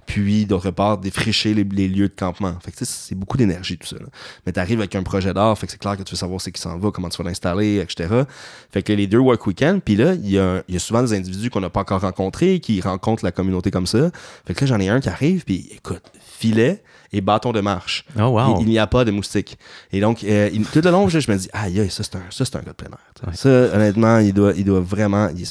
[0.07, 2.57] Puis, d'autre part, défricher les, lieux de campement.
[2.61, 3.97] Fait que c'est beaucoup d'énergie tout ça.
[3.97, 4.07] là.
[4.47, 6.53] Mais t'arrives avec un projet d'art, fait que c'est clair que tu veux savoir c'est
[6.53, 8.22] qui s'en va, comment tu vas l'installer, etc.
[8.70, 11.03] Fait que les deux work weekends, puis là, il y a, il y a souvent
[11.03, 14.11] des individus qu'on n'a pas encore rencontrés, qui rencontrent la communauté comme ça.
[14.47, 16.82] Fait que là, j'en ai un qui arrive, puis écoute, filet
[17.15, 18.05] et bâton de marche.
[18.19, 18.59] Oh, wow.
[18.61, 19.57] Il, il n'y a pas de moustiques.
[19.93, 22.23] Et donc, euh, il- tout le long, je, je me dis, aïe, ça, c'est un,
[22.31, 23.35] ça, c'est un gars de plein air.
[23.35, 25.29] Ça, honnêtement, il doit, il doit vraiment.
[25.37, 25.47] Il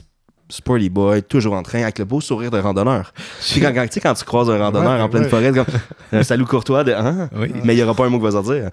[0.50, 3.12] sporty boy, toujours en train, avec le beau sourire de randonneur.
[3.52, 5.30] Puis quand, quand, tu sais, quand tu croises un randonneur Ouais, en pleine ouais.
[5.30, 5.66] forêt, comme
[6.12, 7.30] un salut courtois de Hein?
[7.36, 7.52] Oui.
[7.64, 8.70] Mais il n'y aura pas un mot qui va sortir.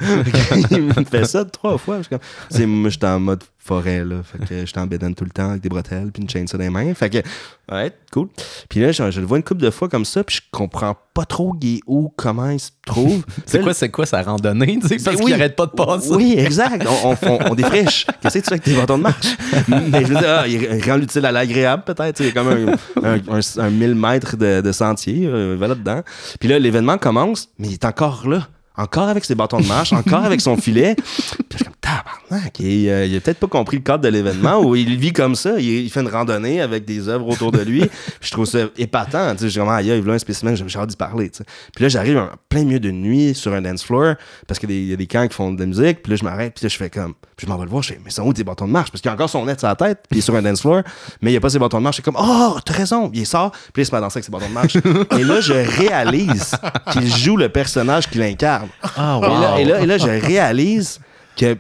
[0.73, 1.99] il me fait ça trois fois.
[1.99, 4.17] Je suis comme, moi, j'étais en mode forêt, là.
[4.25, 6.59] Fait que j'étais en bédaine tout le temps avec des bretelles, puis une chaîne ça
[6.59, 6.93] dans les mains.
[6.95, 7.19] Fait que,
[7.73, 8.27] ouais, cool.
[8.69, 10.97] Puis là, je, je le vois une couple de fois comme ça, puis je comprends
[11.15, 13.23] pas trop est où, comment il se trouve.
[13.47, 14.79] C'est quoi, c'est quoi sa randonnée?
[14.81, 15.27] tu sais, Parce oui.
[15.27, 16.11] qu'il arrête pas de passer.
[16.13, 16.85] oui, exact.
[17.05, 18.07] On, on, on, on défriche.
[18.21, 19.37] Qu'est-ce que tu fais avec tes bâtons de marche?
[19.69, 22.19] Mais je veux dire, ah, il rend l'utile à l'agréable, peut-être.
[22.21, 25.27] Il y a comme un, un, un, un 1000 mètres de, de sentier.
[25.27, 26.01] Euh, va là-dedans.
[26.41, 28.49] Puis là, l'événement commence, mais il est encore là.
[28.77, 30.97] Encore avec ses bâtons de marche, encore avec son filet.
[31.49, 32.61] Puis tabarnak.
[32.61, 35.35] Et, euh, il a peut-être pas compris le cadre de l'événement où il vit comme
[35.35, 35.59] ça.
[35.59, 37.85] Il, il fait une randonnée avec des œuvres autour de lui.
[38.21, 39.33] Je trouve ça épatant.
[39.35, 41.31] Tu sais, suis comme, aïe, il veut un spécimen, j'ai hâte d'y parler.
[41.31, 41.45] tu sais.
[41.75, 44.15] Puis là, j'arrive en plein milieu de nuit sur un dance floor
[44.47, 46.03] parce qu'il y a des camps qui font de la musique.
[46.03, 46.55] Puis là, je m'arrête.
[46.55, 47.83] Puis là, je fais comme, puis je m'en vais le voir.
[47.83, 48.91] Je fais, mais sont où tes bâtons de marche?
[48.91, 50.01] Parce qu'il a encore son net sur la tête.
[50.09, 50.83] Puis il est sur un dance floor.
[51.23, 51.97] Mais il a pas ses bâtons de marche.
[51.97, 53.11] Je suis comme, oh, t'as raison.
[53.15, 53.51] Il sort.
[53.73, 54.77] Puis là, il se met à danser avec ses bâtons de marche.
[55.19, 56.53] et là, je réalise
[56.93, 58.69] qu'il joue le personnage qu'il incarne.
[58.97, 59.41] Ah, Et, wow.
[59.41, 61.01] là, et, là, et là, je réalise
[61.37, 61.57] que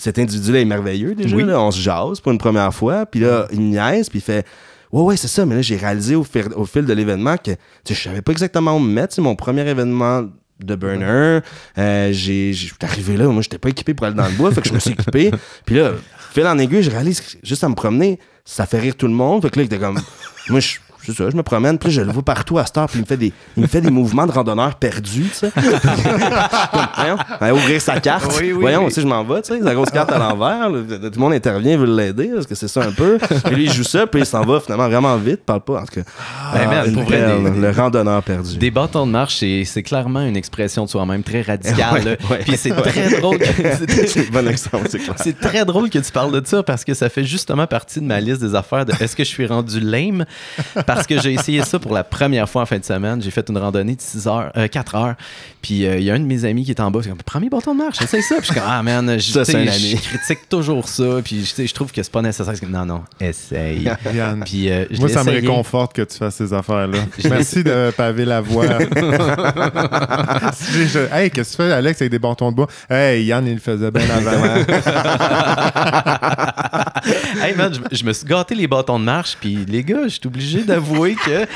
[0.00, 1.36] cet individu-là est merveilleux déjà.
[1.36, 1.44] Oui.
[1.44, 1.60] là.
[1.60, 3.04] on se jase pour une première fois.
[3.04, 4.46] Puis là, il me niaise, puis il fait
[4.92, 5.44] Ouais, ouais, c'est ça.
[5.44, 7.52] Mais là, j'ai réalisé au fil, au fil de l'événement que
[7.88, 9.14] je savais pas exactement où me mettre.
[9.14, 10.24] C'est mon premier événement
[10.58, 11.40] de burner.
[11.78, 14.62] Euh, j'ai, j'étais arrivé là, moi, j'étais pas équipé pour aller dans le bois, fait
[14.62, 15.30] que je me suis équipé.
[15.66, 15.92] Puis là,
[16.32, 19.12] fil en aiguille, je réalise que juste à me promener, ça fait rire tout le
[19.12, 19.42] monde.
[19.42, 20.00] Fait que là, il était comme.
[20.48, 20.78] Moi, je.
[21.04, 23.02] C'est ça, je me promène, puis je le vois partout à cette heure, puis il
[23.02, 25.50] me fait des, il me fait des mouvements de randonneur perdu, tu sais.
[27.40, 28.26] Voyons, ouvrir sa carte.
[28.38, 28.88] Oui, oui, voyons, oui.
[28.88, 30.68] tu sais, je m'en vais, tu sais, la grosse carte à l'envers.
[30.68, 33.18] Tout le monde intervient, veut l'aider, parce que c'est ça un peu.
[33.44, 35.80] Puis lui, il joue ça, puis il s'en va finalement vraiment vite, parle pas.
[35.80, 36.02] En tout cas,
[36.54, 38.58] Ben, pour vrai, perle, des- le randonneur perdu.
[38.58, 41.92] Des bâtons de marche, c'est clairement une expression de soi-même très radicale.
[41.94, 42.10] Ouais, là.
[42.30, 42.82] ouais, Puis c'est ouais.
[42.82, 43.38] très drôle.
[44.72, 44.80] bon.
[45.16, 48.04] C'est très drôle que tu parles de ça parce que ça fait justement partie de
[48.06, 50.24] ma liste des affaires de est-ce que je suis rendu lame?
[50.94, 53.22] Parce que j'ai essayé ça pour la première fois en fin de semaine.
[53.22, 55.14] J'ai fait une randonnée de 6 heures, euh, 4 heures.
[55.62, 57.00] Puis euh, il y a un de mes amis qui est en bas.
[57.02, 58.36] C'est comme, prends mes bâtons de marche, essaye ça.
[58.36, 61.20] Puis je suis comme, ah man, je, critique toujours ça.
[61.24, 62.58] Puis je trouve que c'est pas nécessaire.
[62.58, 63.88] Comme, Non, non, essaye.
[64.14, 66.98] Yann, Puis euh, moi, ça me réconforte que tu fasses ces affaires-là.
[67.28, 68.66] Merci de paver la voie.
[70.70, 72.66] Je- hey, qu'est-ce que tu fais, Alex, avec des bâtons de bois?
[72.88, 74.30] Hey, Yann, il le faisait bien avant.
[77.42, 79.36] hey man, je, je me suis gâté les bâtons de marche.
[79.40, 81.46] Puis les gars, je suis obligé d'avouer que.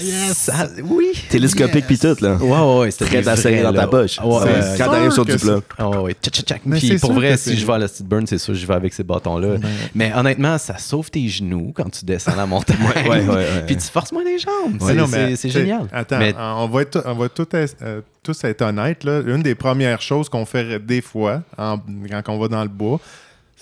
[0.32, 1.12] ça- oui.
[1.28, 2.36] Télescopique pis tout, là.
[2.36, 2.90] Ouais, ouais, ouais.
[2.90, 4.18] c'était serrer vrais, dans ta poche.
[4.18, 5.58] Ouais, C'est- ouais, Quand t'arrives sur du plat.
[5.78, 8.06] Ah ouais, ouais, tchac, tchac, Puis c'est pour vrai, si je vais à la Steve
[8.06, 9.56] Burn, c'est sûr que je vais avec ces bâtons-là.
[9.94, 12.76] Mais honnêtement, ça sauve tes genoux quand tu descends la montagne.
[12.80, 13.64] Ouais, ouais, ouais.
[13.66, 14.80] Puis tu forces moins les jambes.
[14.80, 15.86] Ouais, C'est- génial.
[15.92, 19.04] Attends, Mais- on va, être, on va tout être- euh, tous être honnêtes.
[19.04, 19.20] Là.
[19.26, 21.78] Une des premières choses qu'on fait des fois en-
[22.10, 23.00] quand on va dans le bois,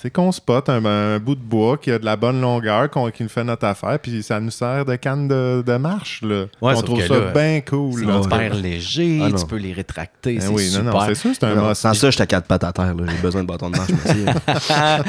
[0.00, 3.10] c'est qu'on spot un, un bout de bois qui a de la bonne longueur, qu'on-
[3.10, 6.20] qui nous fait notre affaire, puis ça nous sert de canne de, de marche.
[6.22, 6.44] Là.
[6.62, 8.04] Ouais, on trouve ça bien cool.
[8.06, 10.92] C'est hyper léger, Ah tu peux les rétracter, Ben c'est oui, non, super.
[10.94, 11.74] non, c'est sûr, c'est un Non.
[11.74, 12.94] Sans ça, j'étais à quatre pattes à terre.
[12.94, 13.04] là.
[13.08, 13.90] J'ai besoin de bâton de marche.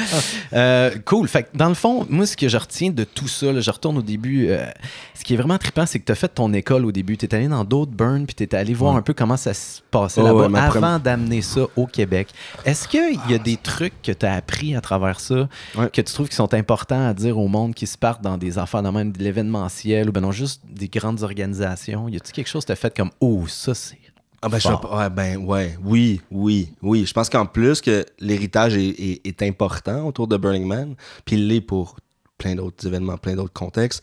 [0.52, 1.28] Euh, cool.
[1.28, 3.70] Fait que dans le fond, moi, ce que je retiens de tout ça, là, je
[3.70, 4.48] retourne au début.
[4.50, 4.66] euh,
[5.14, 7.16] ce qui est vraiment trippant, c'est que tu as fait ton école au début.
[7.16, 8.98] Tu es allé dans d'autres burns, puis tu es allé voir Ouais.
[8.98, 12.28] un peu comment ça se passait Oh, là-bas ouais, avant d'amener ça au Québec.
[12.64, 15.88] Est-ce qu'il y a des trucs que tu as appris à travers ça Ouais.
[15.92, 18.58] que tu trouves qui sont importants à dire au monde qui se partent dans des
[18.58, 22.08] affaires, dans même de l'événementiel ou ben non, juste des grandes organisations?
[22.08, 23.98] Y a-tu quelque chose que tu as fait comme Oh, ça c'est.
[24.42, 24.80] Ah ben, je Fort?
[24.80, 24.96] pas.
[24.98, 27.04] Ouais, ben, ouais, oui, oui, oui.
[27.06, 30.94] Je pense qu'en plus que l'héritage est, est- est important autour de Burning Man,
[31.26, 31.96] puis il l'est pour
[32.38, 34.02] plein d'autres événements, plein d'autres contextes.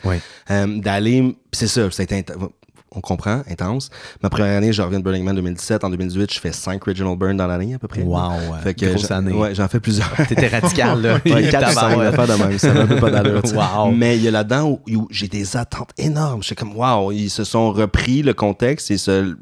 [0.51, 2.49] Euh, D'aller, c'est ça, ça a été int-
[2.97, 3.89] on comprend, intense.
[4.23, 5.83] Ma première année, je reviens de Burning Man 2017.
[5.83, 8.01] En 2018, je fais 5 Regional Burn dans l'année à peu près.
[8.01, 8.31] Wow,
[8.63, 9.31] Fait que grosse j'en- année.
[9.33, 10.11] Ouais, j'en fais plusieurs.
[10.27, 11.19] T'étais radical, là.
[11.25, 12.13] Ouais, 4 5 Tabarouette.
[12.19, 12.57] affaires de même.
[12.57, 13.41] Ça un peu pas d'allure.
[13.53, 13.91] Wow.
[13.91, 16.41] Mais il y a là-dedans où, où j'ai des attentes énormes.
[16.41, 19.35] Je suis comme, wow, ils se sont repris le contexte et se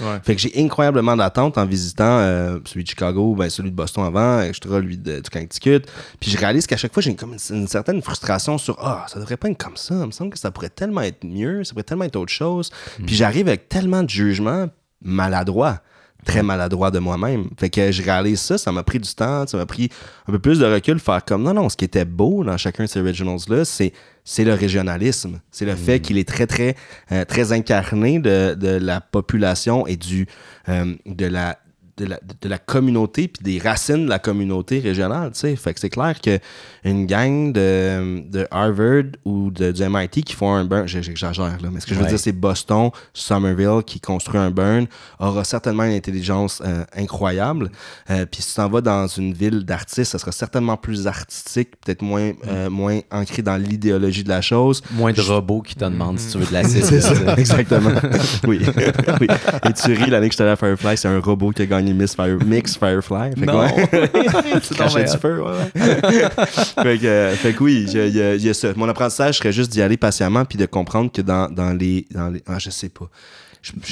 [0.00, 0.20] Ouais.
[0.22, 4.04] Fait que j'ai incroyablement d'attentes en visitant euh, celui de Chicago, ben, celui de Boston
[4.04, 5.80] avant, extra, lui de, du Connecticut.
[6.20, 9.18] Puis je réalise qu'à chaque fois, j'ai comme une, une certaine frustration sur Ah, ça
[9.18, 9.94] devrait pas être comme ça.
[9.94, 12.70] Il me semble que ça pourrait tellement être mieux, ça pourrait tellement être autre chose.
[13.04, 14.68] Puis j'arrive avec tellement de jugements
[15.02, 15.80] maladroits
[16.24, 17.48] très maladroit de moi-même.
[17.58, 19.90] Fait que je réalise ça, ça m'a pris du temps, ça m'a pris
[20.26, 22.84] un peu plus de recul, faire comme non, non, ce qui était beau dans chacun
[22.84, 23.92] de ces originals-là, c'est,
[24.24, 25.40] c'est le régionalisme.
[25.50, 26.74] C'est le fait qu'il est très, très,
[27.12, 30.26] euh, très incarné de, de la population et du,
[30.68, 31.58] euh, de la
[31.96, 35.56] de la, de la communauté puis des racines de la communauté régionale, tu sais.
[35.56, 36.38] Fait que c'est clair que
[36.84, 41.68] une gang de, de Harvard ou de, du MIT qui font un burn, j'exagère là,
[41.72, 42.10] mais ce que je veux Ouais.
[42.10, 44.86] dire, c'est Boston, Somerville qui construit un burn
[45.20, 47.70] aura certainement une intelligence euh, incroyable.
[48.10, 51.70] Euh, puis si tu t'en vas dans une ville d'artistes, ça sera certainement plus artistique,
[51.84, 54.82] peut-être moins, euh, moins ancré dans l'idéologie de la chose.
[54.92, 57.90] Moins de robots qui te demandent si tu veux de la C'est ça, exactement.
[58.46, 58.60] oui.
[59.20, 59.26] oui.
[59.68, 61.83] Et tu ris, l'année que j'étais allé à Firefly, c'est un robot qui a gagné
[61.92, 63.30] Miss Fire, Mix Firefly.
[63.36, 63.60] Fait que Non.
[63.60, 63.88] ouais.
[64.62, 66.28] C'est Crachait donc du feu, ouais, ouais.
[66.82, 68.68] fait, que, euh, fait que oui, il y, a- y ça.
[68.76, 72.06] Mon apprentissage serait juste d'y aller patiemment puis de comprendre que dans, dans les.
[72.10, 73.08] Dans les ah, je sais pas.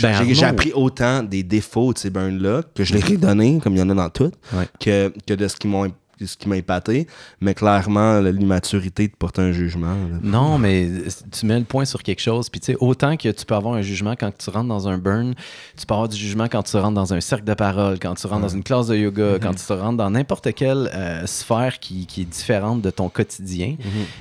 [0.02, 3.72] Ben, j'ai, appris autant des défauts de ces burns-là que je les ai donnés, comme
[3.74, 4.66] il y en a dans toutes, Ouais.
[4.78, 5.90] que, que de ce qui m'ont
[6.26, 7.06] ce qui m'a épaté,
[7.40, 9.94] mais clairement, l'immaturité de porter un jugement.
[9.94, 10.18] là.
[10.22, 10.88] Non, mais
[11.30, 12.48] tu mets le point sur quelque chose.
[12.48, 14.98] Puis, tu sais, autant que tu peux avoir un jugement quand tu rentres dans un
[14.98, 15.34] burn,
[15.76, 18.26] tu peux avoir du jugement quand tu rentres dans un cercle de parole, quand tu
[18.26, 22.06] rentres dans une classe de yoga, quand tu rentres dans n'importe quelle euh, sphère qui,
[22.06, 23.76] qui est différente de ton quotidien.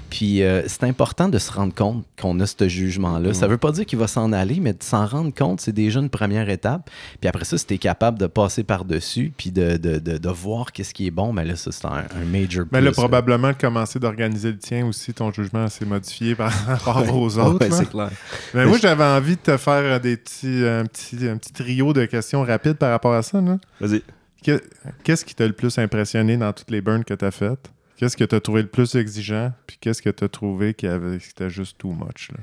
[0.10, 3.34] Puis, euh, c'est important de se rendre compte qu'on a ce jugement-là.
[3.34, 6.00] Ça veut pas dire qu'il va s'en aller, mais de s'en rendre compte, c'est déjà
[6.00, 6.90] une première étape.
[7.20, 10.30] Puis après ça, si tu es capable de passer par-dessus, puis de, de, de, de
[10.30, 12.98] voir qu'est-ce qui est bon, mais là, ça, c'est un, un major Mais là, plus,
[12.98, 13.02] là.
[13.04, 17.66] probablement, de commencer d'organiser le tien aussi, ton jugement s'est modifié par rapport aux autres.
[17.72, 18.10] c'est clair.
[18.54, 22.06] Mais moi, j'avais envie de te faire des petits, un, petit, un petit trio de
[22.06, 23.42] questions rapides par rapport à ça.
[23.80, 24.02] Vas-y.
[24.44, 24.62] Que-
[25.04, 27.70] Qu'est-ce qui t'a le plus impressionné dans toutes les burns que tu as faites?
[27.98, 29.54] Qu'est-ce que tu as trouvé le plus exigeant?
[29.68, 32.30] Puis qu'est-ce que tu as trouvé qui, avait, qui était juste too much?
[32.32, 32.38] Là?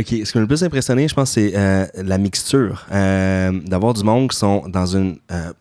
[0.00, 0.06] OK.
[0.08, 2.86] Ce qui m'a le plus impressionné, je pense, c'est euh, la mixture.
[2.90, 5.52] Euh, D'avoir du monde qui sont dans une euh,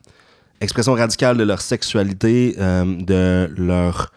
[0.64, 4.11] expression radicale de leur sexualité, euh, de leur.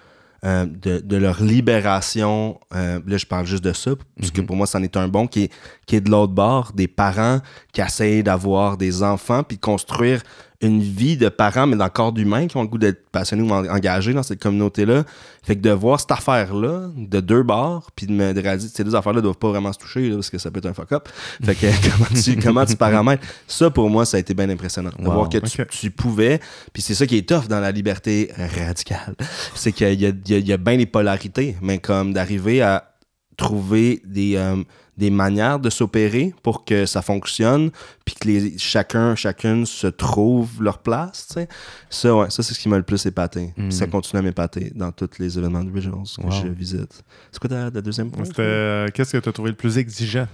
[0.44, 4.55] euh, de, de leur libération, euh, là je parle juste de ça, parce que pour
[4.55, 5.53] moi c'en est un bon qui est,
[5.86, 7.40] qui est de l'autre bord, des parents
[7.72, 10.20] qui essayent d'avoir des enfants puis de construire
[10.66, 13.42] une vie de parents, mais dans le corps d'humains qui ont le goût d'être passionnés
[13.42, 15.04] ou en- engagés dans cette communauté-là.
[15.42, 18.74] Fait que de voir cette affaire-là, de deux bords, puis de me de réaliser que
[18.74, 20.74] ces deux affaires-là doivent pas vraiment se toucher, là, parce que ça peut être un
[20.74, 21.08] fuck-up.
[21.42, 24.90] Fait que comment tu, comment tu paramètres, ça pour moi, ça a été bien impressionnant.
[24.98, 25.12] De Wow.
[25.12, 25.38] voir que
[25.70, 26.40] tu, pouvais,
[26.72, 29.14] puis c'est ça qui est tough dans la liberté radicale,
[29.54, 32.12] c'est qu'il y a, il y a- il y a bien les polarités, mais comme
[32.12, 32.92] d'arriver à
[33.36, 34.56] trouver des, euh,
[34.97, 37.70] des manières de s'opérer pour que ça fonctionne,
[38.05, 41.28] puis que les, chacun, chacune se trouve leur place.
[41.90, 43.53] Ça, ouais, ça c'est ce qui m'a le plus épaté.
[43.57, 43.70] Mm.
[43.70, 46.30] Ça continue à m'épater dans tous les événements de Visuals que Wow.
[46.30, 47.03] je visite.
[47.30, 48.24] C'est quoi ta, ta deuxième point?
[48.38, 50.28] Euh, Qu'est-ce que tu as trouvé le plus exigeant?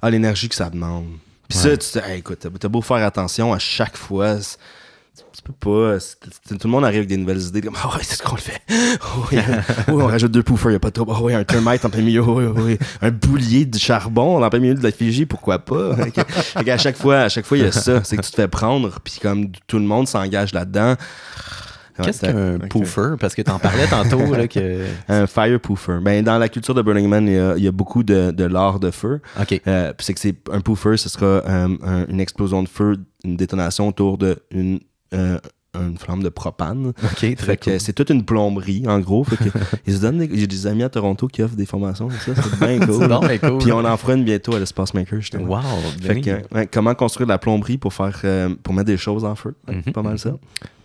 [0.00, 1.06] Ah, l'énergie que ça demande.
[1.48, 1.64] Puis Ouais.
[1.70, 4.36] ça, tu te- hey, écoute, t'as t'as beau faire attention à chaque fois.
[5.14, 5.98] Tu peux pas.
[6.48, 7.60] tout le monde arrive avec des nouvelles idées.
[7.60, 8.60] Comme, ah ouais, c'est ce qu'on le fait.
[9.04, 9.38] Oh, oui,
[10.02, 11.12] on rajoute deux poufers, il a pas de trouble.
[11.14, 12.22] Oh, oui, un termite en plein milieu.
[12.22, 12.78] Oui.
[13.00, 15.94] Un boulier de charbon en plein milieu de la Fiji, pourquoi pas?
[16.14, 18.02] Fait qu'à chaque fois, à chaque fois, il y a ça.
[18.04, 20.94] C'est que tu te fais prendre, puis comme tout le monde s'engage là-dedans.
[22.02, 22.68] Qu'est-ce qu'un ok.
[22.68, 23.10] poofer?
[23.20, 24.86] Parce que t'en parlais tantôt, là, que...
[25.08, 25.98] Un fire poofer.
[26.02, 28.30] Ben, dans la culture de Burning Man, il y a, il y a beaucoup de,
[28.30, 29.20] de l'art de feu.
[29.40, 29.60] OK.
[29.66, 32.96] Euh, puis c'est que c'est un poofer, ce sera euh, un- une explosion de feu,
[33.24, 34.80] une détonation autour de une,
[35.14, 35.38] euh,
[35.74, 36.88] une flamme de propane.
[37.02, 37.80] OK, très Fait que cool.
[37.80, 39.24] c'est toute une plomberie, en gros.
[39.24, 39.44] Fait que
[39.86, 42.10] ils se donnent des- J'ai des amis à Toronto qui offrent des formations.
[42.10, 43.58] Ça, c'est bien cool.
[43.58, 45.46] Puis on en fera une bientôt à l'Espace Maker, justement.
[45.56, 45.62] Wow,
[46.02, 46.22] Fait bien.
[46.22, 49.24] que, euh, ouais, comment construire de la plomberie pour faire euh, pour mettre des choses
[49.24, 49.54] en feu?
[49.68, 49.82] Mhm.
[49.84, 50.36] c'est Pas mal ça.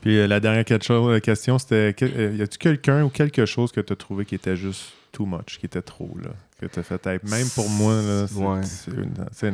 [0.01, 1.93] Puis euh, la dernière question, c'était
[2.37, 5.57] y a-tu quelqu'un ou quelque chose que tu as trouvé qui était juste too much,
[5.59, 6.29] qui était trop, là?
[6.61, 9.53] Que tu as fait, Hey, même pour moi, là, c'est Ouais.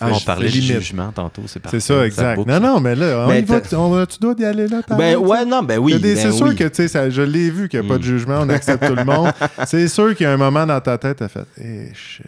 [0.00, 0.80] Ah, on c'est parlait limite.
[0.80, 1.78] jugement tantôt, c'est parfait.
[1.78, 2.44] C'est ça, exact.
[2.46, 4.82] non, non, mais là, Mais va, t'as- tu- on- tu dois y aller là.
[4.90, 5.98] Ben ouais, non, ben oui.
[5.98, 6.56] Ben c'est sûr oui.
[6.56, 8.94] que, tu sais, je l'ai vu qu'il n'y a pas de jugement, on accepte tout
[8.96, 9.30] le monde.
[9.66, 12.26] C'est sûr qu'il y a un moment dans ta tête, tu as fait, eh shit.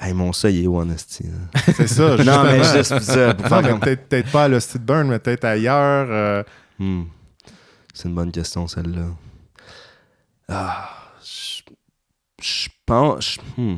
[0.00, 1.62] Hey, mon ça, il est là?
[1.74, 2.98] C'est ça, non, mais justement.
[2.98, 3.34] juste ça.
[3.34, 6.06] Peut-être peut-être pas à l'hostie de Burn, mais peut-être ailleurs.
[6.10, 6.42] euh,
[6.78, 7.02] Hmm.
[7.92, 9.06] C'est une bonne question, celle-là.
[10.48, 10.88] Ah,
[12.40, 13.38] je- pense.
[13.56, 13.76] Hmm.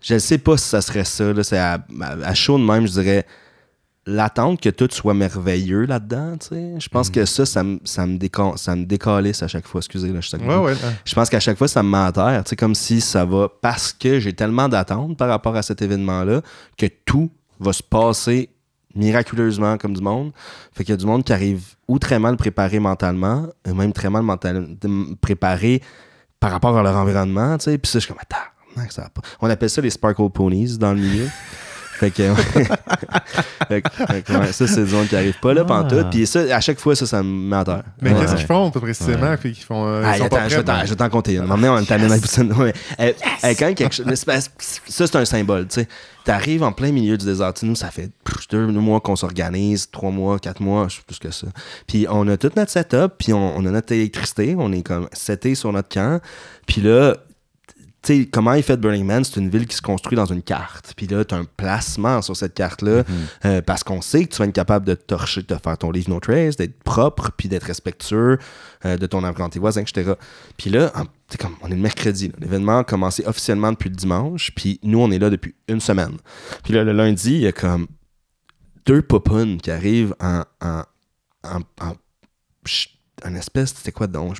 [0.00, 1.32] Je ne sais pas si ça serait ça.
[1.32, 1.42] Là.
[1.44, 3.26] C'est à, à, à chaud de même, je dirais
[4.06, 6.36] l'attente que tout soit merveilleux là-dedans.
[6.50, 9.80] Je pense que ça, ça me, ça me, déca- ça me décalisse à chaque fois.
[9.80, 10.74] Excusez, là, je suis Ouais, ouais.
[11.04, 12.42] je pense qu'à chaque fois, ça me met à terre.
[12.58, 13.48] Comme si ça va.
[13.60, 16.40] Parce que j'ai tellement d'attentes par rapport à cet événement-là
[16.78, 17.30] que tout
[17.60, 18.48] va se passer
[18.94, 20.32] miraculeusement comme du monde.
[20.72, 23.92] Fait qu'il y a du monde qui arrive ou très mal préparé mentalement, et même
[23.92, 24.66] très mal mental,
[25.20, 25.82] préparé
[26.40, 27.58] par rapport à leur environnement.
[27.58, 27.78] Tu sais.
[27.78, 28.48] Puis ça, je suis comme, attends,
[28.90, 29.20] ça va pas.
[29.40, 31.28] On appelle ça les Sparkle Ponies dans le milieu.
[32.00, 32.32] Fait que,
[33.68, 35.68] Fait que- fait que, ouais, ça, c'est du monde qui arrive pas là, Ah.
[35.68, 36.08] pantoute.
[36.10, 37.82] Puis ça, à chaque fois, ça, ça me met à terre.
[38.00, 38.20] Mais Ouais.
[38.20, 39.36] qu'est-ce qu'ils font précisément?
[39.38, 40.96] Puis qu'ils font, euh, ils Ah, sont attends, pas je vais prêts, t'en- je vais
[40.96, 41.46] t'en compter une.
[41.86, 42.10] T'amène.
[42.56, 42.72] Ouais.
[43.00, 43.12] Euh,
[43.44, 44.06] euh, quand quelque chose.
[44.16, 45.88] Ça, c'est un symbole, tu sais.
[46.24, 47.52] T'arrives en plein milieu du désert.
[47.52, 50.96] Tu sais, Nous, ça fait pff, deux mois qu'on s'organise, trois mois, quatre mois, je
[50.96, 51.48] sais plus que ça.
[51.86, 55.06] Puis on a tout notre setup, puis on, on a notre électricité, on est comme
[55.12, 56.20] seté sur notre camp.
[56.66, 57.16] Puis là,
[58.02, 60.94] sais, comment est fait Burning Man, c'est une ville qui se construit dans une carte.
[60.96, 63.02] Puis là, tu as un placement sur cette carte-là
[63.44, 66.08] euh, parce qu'on sait que tu vas être capable de torcher, de faire ton leave
[66.08, 68.38] no trace, d'être propre, puis d'être respectueux
[68.84, 70.12] euh, de ton tes voisins, etc.
[70.56, 71.04] Puis là, en-
[71.38, 72.32] comme, on est le mercredi.
[72.38, 76.16] L'événement a commencé officiellement depuis le dimanche, puis nous, on est là depuis une semaine.
[76.64, 77.86] Puis là, le lundi, il y a comme
[78.86, 80.82] deux popounes qui arrivent en, en,
[81.44, 81.94] en,
[83.24, 84.36] un espèce, c'était quoi donc?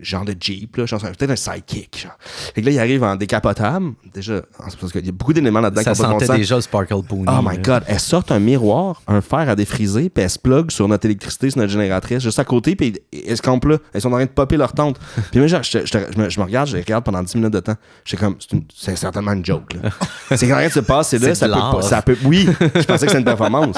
[0.00, 2.02] Genre de Jeep, là, genre, peut-être un sidekick.
[2.04, 2.16] Genre.
[2.54, 3.92] Fait que là, il arrive en décapotable.
[4.12, 6.36] Déjà, parce qu'il y a beaucoup d'éléments là-dedans qui Ça bon sentait sens.
[6.36, 7.24] déjà le Sparkle Pony.
[7.28, 7.62] Oh my là.
[7.62, 11.04] god, elle sort un miroir, un fer à défriser, puis elle se plug sur notre
[11.06, 12.94] électricité, sur notre génératrice, juste à côté, puis
[13.26, 13.78] elles se campent là.
[13.92, 14.98] Elles sont en train de popper leur tente.
[15.30, 17.52] Puis moi, genre, je, je- je me, je me regarde, je regarde pendant 10 minutes
[17.52, 17.76] de temps.
[18.04, 18.36] Je comme,
[18.74, 19.74] c'est certainement une joke.
[19.74, 19.90] là.
[20.36, 22.16] c'est quand rien de se passe, c'est là, ça peut, ça peut.
[22.24, 23.76] Oui, je pensais que c'était une performance.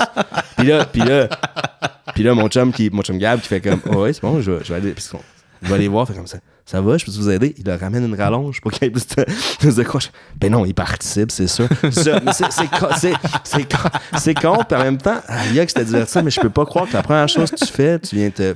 [0.57, 1.29] Puis là, puis là,
[2.15, 4.41] puis là, mon chum, qui, mon chum Gab, qui fait comme, oh, ouais, c'est bon,
[4.41, 4.93] je vais, je vais aller.
[4.93, 5.05] Puis
[5.63, 6.39] je vais aller voir, fait comme ça.
[6.65, 7.55] Ça va, je peux vous aider?
[7.59, 9.25] Il leur ramène une rallonge pour qu'il y ait plus de,
[10.37, 11.69] Ben non, il participe, c'est sûr.
[11.91, 12.11] C'est,
[14.41, 16.67] con- puis en même temps, il y a que c'était divertissant, mais je peux pas
[16.67, 18.55] croire que la première chose que tu fais, tu viens te-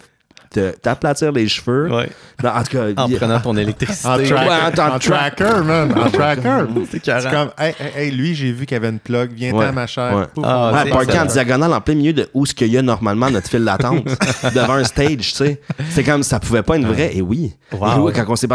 [0.83, 1.89] t'aplatir les cheveux.
[1.93, 2.09] Ouais.
[2.43, 4.09] Non, en tout cas, En il- prenant ton électricité.
[4.09, 5.93] En, tracker, Ouais, en tracker, man.
[5.99, 6.65] En tracker.
[6.93, 9.31] C'est comme, hey, hey, hey, lui, j'ai vu qu'il y avait une plug.
[9.33, 9.73] Viens-t'en Ouais.
[9.73, 10.15] ma chair.
[10.17, 10.25] Ouais.
[10.35, 10.85] Pouf, Ah,
[11.21, 14.05] en diagonale en plein milieu de où ce qu'il y a normalement notre file d'attente
[14.55, 15.61] devant un stage, tu sais.
[15.91, 17.17] C'est comme ça pouvait pas être vrai.
[17.17, 17.55] Et oui.
[17.73, 17.87] Wow.
[17.89, 18.49] Et oui, quand on s'est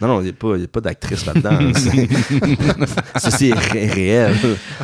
[0.00, 1.58] non, non, il n'y a pas, a pas d'actrice là-dedans.
[3.18, 4.34] Ceci est ré- réel.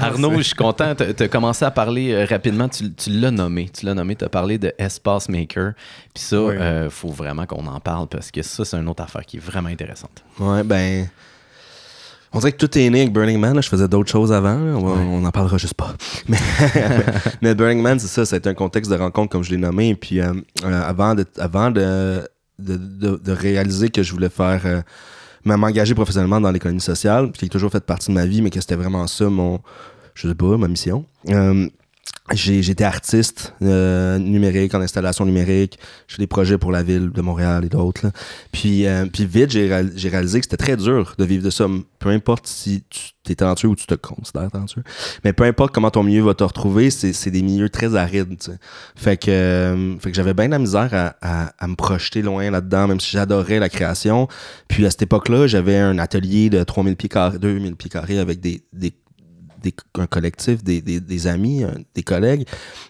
[0.00, 0.94] Arnaud, je suis content.
[0.94, 2.68] Tu as commencé à parler euh, rapidement.
[2.68, 3.68] Tu, tu l'as nommé.
[3.76, 4.16] Tu l'as nommé.
[4.16, 5.72] Tu as parlé de Espace Maker.
[6.14, 6.90] Puis ça, il Oui.
[6.90, 9.68] faut vraiment qu'on en parle parce que ça, c'est une autre affaire qui est vraiment
[9.68, 10.22] intéressante.
[10.38, 11.08] Ouais, ben.
[12.34, 13.54] On dirait que tout est né avec Burning Man.
[13.54, 13.60] là.
[13.60, 14.54] Je faisais d'autres choses avant.
[14.58, 14.72] là.
[14.74, 15.92] On, va- on en parlera juste pas.
[16.28, 16.38] Mais,
[17.42, 18.24] mais Burning Man, c'est ça.
[18.24, 19.94] C'est un contexte de rencontre, comme je l'ai nommé.
[19.94, 20.32] Puis euh,
[20.64, 22.26] euh, avant, de, avant de,
[22.58, 24.62] de, réaliser que je voulais faire.
[24.66, 24.82] euh,
[25.44, 28.60] m'engager professionnellement dans l'économie sociale, qui a toujours fait partie de ma vie, mais que
[28.60, 29.60] c'était vraiment ça mon.
[30.14, 31.06] Je sais pas, ma mission.
[31.28, 31.68] Euh,
[32.34, 35.78] J'étais artiste euh, numérique, en installation numérique.
[36.06, 38.06] Je fais des projets pour la ville de Montréal et d'autres.
[38.52, 41.50] Puis, euh, puis vite, j'ai réal- j'ai réalisé que c'était très dur de vivre de
[41.50, 41.66] ça.
[41.98, 44.82] Peu importe si tu es talentueux ou tu te considères talentueux.
[45.24, 48.38] Mais peu importe comment ton milieu va te retrouver, c'est des milieux très arides.
[48.38, 48.58] tu sais.
[48.96, 52.22] Fait que, euh, fait que j'avais bien de la misère à, à- à me projeter
[52.22, 54.26] loin là-dedans, même si j'adorais la création.
[54.68, 58.40] Puis à cette époque-là, j'avais un atelier de 3000 pieds carrés, 2000 pieds carrés avec
[58.40, 58.92] des, des
[59.98, 62.46] un collectif, des, des- des amis, euh, des collègues,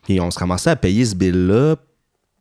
[0.09, 1.77] et on se ramassait à payer ce bill-là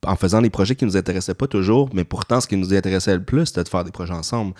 [0.05, 3.15] en faisant des projets qui nous intéressaient pas toujours, mais pourtant, ce qui nous intéressait
[3.15, 4.53] le plus, c'était de faire des projets ensemble.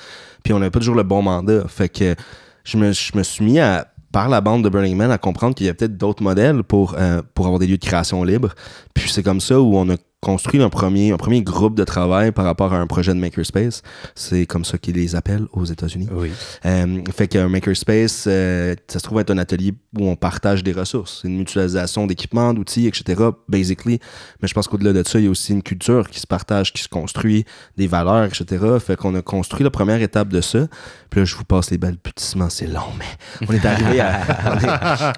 [0.44, 1.68] Puis on n'avait pas toujours le bon mandat.
[1.68, 2.16] Fait que
[2.64, 5.56] je me, je me suis mis à, par la bande de Burning Man, à comprendre
[5.56, 8.50] qu'il y a peut-être d'autres modèles pour, euh, pour avoir des lieux de création libre.
[8.94, 12.32] Puis c'est comme ça où on a construit un premier, un premier groupe de travail
[12.32, 13.82] par rapport à un projet de Makerspace.
[14.16, 16.08] C'est comme ça qu'ils les appellent aux États-Unis.
[16.12, 16.32] Oui.
[16.66, 20.74] Euh, fait qu'un makerspace, euh, ça se trouve être un atelier où on partage des
[20.74, 21.20] ressources.
[21.22, 23.20] C'est une mutualisation d'équipements, d'outils, etc.
[23.50, 24.00] Basically.
[24.42, 26.72] Mais je pense qu'au-delà de ça, il y a aussi une culture qui se partage,
[26.72, 27.44] qui se construit,
[27.78, 28.64] des valeurs, etc.
[28.80, 30.68] Fait qu'on a construit la première étape de ça.
[31.10, 34.22] Puis là, je vous passe les balbutiements, c'est long, mais on est arrivé à.
[34.46, 34.58] on,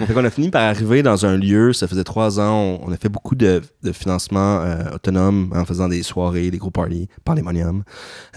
[0.01, 2.88] est- fait qu'on a fini par arriver dans un lieu, ça faisait trois ans, on,
[2.88, 6.72] on a fait beaucoup de, de financement euh, autonome en faisant des soirées, des gros
[6.72, 7.84] parties, pandémonium.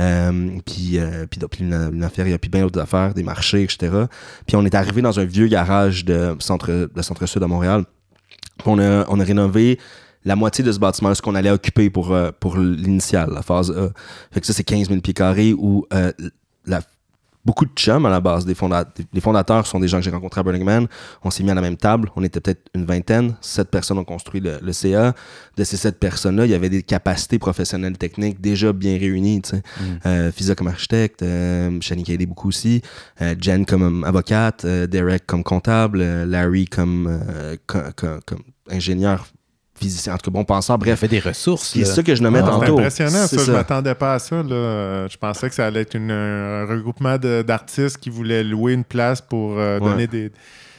[0.01, 3.63] Euh, puis, euh, puis, puis une, affaire, il y a bien d'autres affaires, des marchés,
[3.63, 4.07] etc.
[4.47, 7.85] Puis on est arrivé dans un vieux garage de centre, de centre-sud à Montréal.
[8.65, 9.79] On a, on a rénové
[10.27, 13.71] la moitié de ce bâtiment, ce qu'on allait occuper pour, euh, pour l'initiale, la phase
[13.71, 13.91] A.
[14.33, 16.13] Fait que ça, c'est 15 000 pieds carrés où euh,
[16.67, 16.83] la,
[17.47, 18.44] beaucoup de chums à la base.
[18.44, 20.86] Des fonda- les fondateurs sont des gens que j'ai rencontrés à Burning Man.
[21.24, 22.11] On s'est mis à la même table.
[22.16, 23.36] On était peut-être une vingtaine.
[23.40, 25.14] Sept personnes ont construit le, le CA.
[25.57, 29.40] De ces sept personnes-là, il y avait des capacités professionnelles techniques déjà bien réunies.
[29.42, 29.62] tu sais.
[30.05, 32.82] Euh, Fisa comme architecte, euh, Shani Kaylee beaucoup aussi,
[33.22, 38.20] euh, Jen comme euh, avocate, euh, Derek comme comptable, euh, Larry comme, euh, co- co-
[38.26, 39.28] comme ingénieur
[39.79, 40.79] physicien, en tout cas bon penseur.
[40.79, 41.70] Bref, fait des ressources.
[41.74, 42.79] c'est ça que je nommais Ah, C'est tantôt.
[42.79, 43.29] impressionnant, ça.
[43.29, 44.37] C'est Je m'attendais pas à ça.
[44.37, 44.53] Là.
[44.55, 48.72] Euh, Je pensais que ça allait être une- un regroupement de- d'artistes qui voulaient louer
[48.72, 49.85] une place pour euh, Ouais.
[49.91, 50.33] donner des,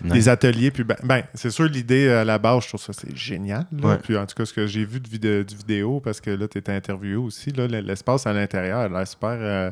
[0.04, 0.12] Ouais.
[0.12, 0.72] des ateliers.
[0.72, 3.66] Puis ben, ben, c'est sûr, l'idée à la base, je trouve ça c'est génial.
[3.72, 3.88] là.
[3.90, 3.98] Ouais.
[4.04, 6.48] Puis en tout cas, ce que j'ai vu de vidéo, du vidéo, parce que là,
[6.48, 9.72] tu étais interviewé aussi, là, l'espace à l'intérieur a l'air super euh,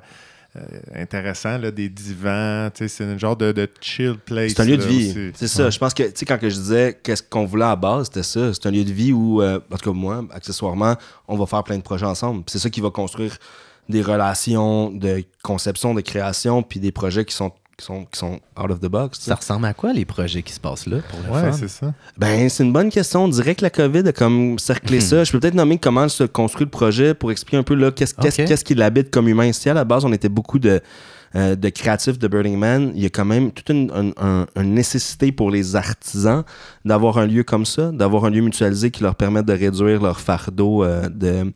[0.55, 0.61] euh,
[0.95, 1.57] intéressant.
[1.57, 4.53] Là, des divans, tu sais, c'est un genre de, de chill place.
[4.55, 5.31] C'est un lieu de vie.
[5.33, 5.69] C'est ça.
[5.69, 8.05] Je pense que, tu sais, quand que je disais qu'est-ce qu'on voulait à la base,
[8.05, 8.53] c'était ça.
[8.53, 10.95] C'est un lieu de vie où, euh, en tout cas, moi, accessoirement,
[11.27, 12.43] on va faire plein de projets ensemble.
[12.47, 13.37] C'est ça qui va construire
[13.89, 18.39] des relations de conception, de création, puis des projets qui sont, qui sont, qui sont
[18.57, 19.19] out of the box.
[19.19, 21.93] Ça ressemble à quoi les projets qui se passent là pour le Ouais, c'est ça.
[22.17, 23.25] Ben, c'est une bonne question.
[23.25, 25.23] On dirait que la COVID a comme cerclé ça.
[25.23, 28.13] Je peux peut-être nommer comment se construit le projet pour expliquer un peu là qu'est-ce
[28.13, 28.47] qu'est-ce- Ok.
[28.47, 29.51] qu'est-ce qui l'habite comme humain.
[29.51, 30.81] Si à la base, on était beaucoup de,
[31.35, 34.45] euh, de créatifs de Burning Man, il y a quand même toute une, un- un-
[34.61, 36.43] une nécessité pour les artisans
[36.85, 40.19] d'avoir un lieu comme ça, d'avoir un lieu mutualisé qui leur permette de réduire leur
[40.19, 41.51] fardeau euh, de,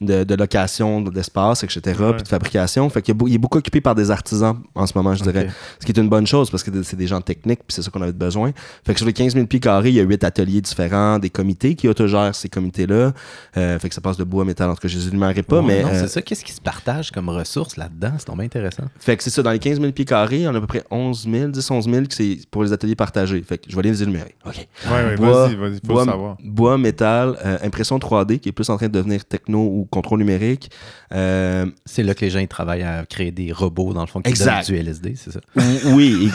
[0.00, 1.80] de, de location d'espace, etc.,
[2.14, 2.88] puis de fabrication.
[2.90, 5.48] Fait qu'il est beaucoup occupé par des artisans en ce moment, je dirais.
[5.80, 7.90] Ce qui est une bonne chose parce que c'est des gens techniques, puis c'est ça
[7.90, 8.52] qu'on avait besoin.
[8.84, 11.30] Fait que sur les 15 000 pieds carrés, il y a huit ateliers différents, des
[11.30, 13.12] comités qui autogèrent ces comités-là.
[13.56, 14.68] Euh, fait que ça passe de bois à métal.
[14.70, 15.82] En tout cas, je les énumérerai pas, Ouais, mais.
[15.82, 16.22] non, c'est ça.
[16.22, 18.12] Qu'est-ce qui se partage comme ressources là-dedans?
[18.18, 18.84] C'est tombé intéressant.
[18.98, 20.60] fait que c'est ça, dans les 15 000 pieds carrés, il y en a à
[20.60, 23.42] peu près 11 000, 10, 11 000 qui c'est pour les ateliers partagés.
[23.46, 24.34] Fait que je vais les énumérer.
[24.46, 24.54] OK.
[24.56, 26.36] Ouais, ouais, Bois, vas-y, vas-y, faut bois, le savoir.
[26.44, 30.18] bois, métal, euh, impression 3D qui est plus en train de devenir techno ou contrôle
[30.20, 30.70] numérique.
[31.12, 34.20] Euh, C'est là que les gens ils travaillent à créer des robots, dans le fond,
[34.20, 34.66] qui Exact.
[34.68, 35.40] donnent du LSD, c'est ça?
[35.56, 36.30] ou- oui,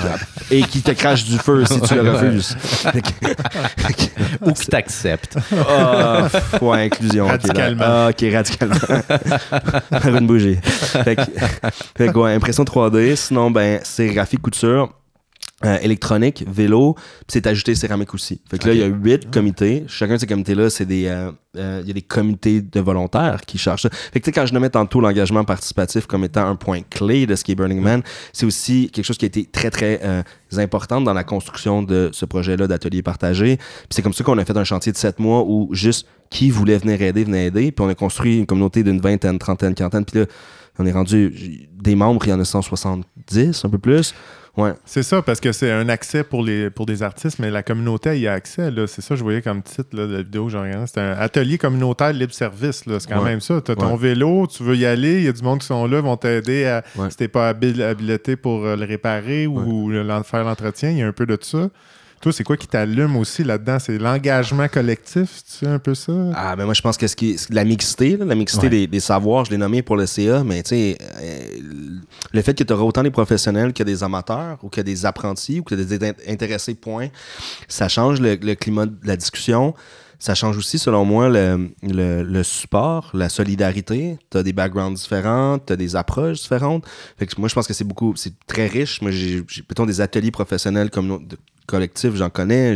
[0.52, 2.56] et, et qui te crache du feu si tu le refuses.
[2.60, 3.10] Fait que-
[4.46, 5.38] Ou qui t'acceptent.
[5.68, 7.26] Ah, pff, ouais, inclusion.
[7.26, 7.38] ok, là.
[7.38, 7.84] Radicalement.
[7.86, 8.76] Ah, ok, radicalement.
[10.20, 10.56] Une bougie.
[10.64, 11.22] Fait que,
[11.98, 13.16] fait que, ouais, impression 3D.
[13.16, 14.94] Sinon, ben, sérigraphie, couture.
[15.66, 18.42] Euh, électronique, vélo, puis c'est ajouté céramique aussi.
[18.50, 19.84] Fait que là, il y a huit comités.
[19.88, 23.42] Chacun de ces comités-là, c'est des, euh, euh, il y a des comités de volontaires
[23.42, 23.90] qui chargent ça.
[23.90, 27.26] Fait que tu sais, quand je nommais tantôt l'engagement participatif comme étant un point clé
[27.26, 28.04] de ce qui est Burning Man,
[28.34, 30.22] c'est aussi quelque chose qui a été très, très euh,
[30.58, 33.58] important dans la construction de ce projet-là d'atelier partagé.
[33.58, 36.52] Puis c'est comme ça qu'on a fait un chantier de sept mois où juste qui
[36.52, 37.72] voulait venir aider, venait aider.
[37.72, 40.06] Puis on a construit une communauté d'une vingtaine, trentaine, quarantaine.
[40.06, 40.26] Puis là,
[40.78, 44.14] on est rendu des membres, il y en a 170, un peu plus.
[44.58, 44.74] Ouais.
[44.84, 48.20] C'est ça, parce que c'est un accès pour, les, pour des artistes, mais la communauté
[48.20, 48.70] y a accès.
[48.88, 50.86] C'est ça, je voyais comme titre là, de la vidéo que j'ai regardée.
[50.88, 52.84] C'est un atelier communautaire libre-service.
[52.86, 53.30] C'est quand Ouais.
[53.30, 53.62] même ça.
[53.62, 55.86] Tu as ton vélo, tu veux y aller, il y a du monde qui sont
[55.88, 60.04] là, vont t'aider à, si t'es pas habil- habilité pour euh, le réparer ou le-
[60.24, 60.90] faire l'entretien.
[60.90, 61.70] Il y a un peu de ça.
[62.22, 63.80] Toi, c'est quoi qui t'allume aussi là-dedans?
[63.80, 66.12] C'est l'engagement collectif, tu sais, un peu ça?
[66.36, 68.70] Ah, ben moi, je pense que ce qui est- la mixité, là, la mixité Ouais.
[68.70, 71.40] des, des savoirs, je l'ai nommé pour le CA, mais tu sais, euh,
[72.34, 75.62] le fait que tu auras autant des professionnels que des amateurs ou que des apprentis
[75.62, 77.08] ou que des int- intéressés, point,
[77.70, 79.74] ça change le, le climat de la discussion.
[80.22, 84.18] Ça change aussi, selon moi, le, le- le support, la solidarité.
[84.30, 86.84] Tu as des backgrounds différents, tu as des approches différentes.
[87.18, 89.02] Fait que moi, je pense que c'est beaucoup, c'est très riche.
[89.02, 91.22] Moi, j'ai, j'ai plutôt des ateliers professionnels comme nous,
[91.70, 92.76] collectifs, j'en connais.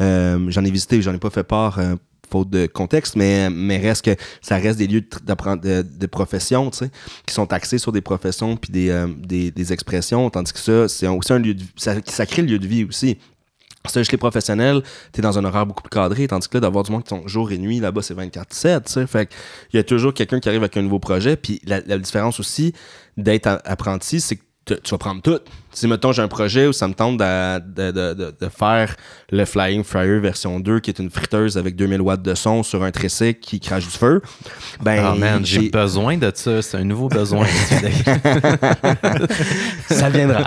[0.00, 1.78] Euh, j'en ai visité, j'en ai pas fait part.
[1.78, 1.96] euh,
[2.28, 6.70] faute de contexte, mais, mais reste que ça reste des lieux d'apprendre- de, de profession,
[6.72, 6.90] tu sais,
[7.24, 11.06] qui sont axés sur des professions puis des, euh, des, expressions, tandis que ça, c'est
[11.06, 13.18] aussi un lieu de ça, ça crée le lieu de vie aussi.
[13.86, 16.82] Ça, chez les professionnels, t'es dans un horaire beaucoup plus cadré, tandis que là, d'avoir
[16.82, 19.06] du monde qui sont jour et nuit, là-bas, c'est 24-7, tu sais.
[19.06, 19.30] Fait
[19.72, 22.40] il y a toujours quelqu'un qui arrive avec un nouveau projet, puis la, la différence
[22.40, 22.72] aussi
[23.16, 25.38] d'être apprenti, c'est que tu vas prendre tout.
[25.76, 28.96] Si, mettons, j'ai un projet où ça me tente de, de, de, de- de faire
[29.30, 32.82] le Flying Fryer version 2, qui est une friteuse avec 2000 watts de son sur
[32.82, 34.22] un tricycle qui crache du feu,
[34.82, 36.62] ben, Ah man, j'ai besoin de ça.
[36.62, 37.46] C'est un nouveau besoin.
[39.90, 40.44] ça viendra.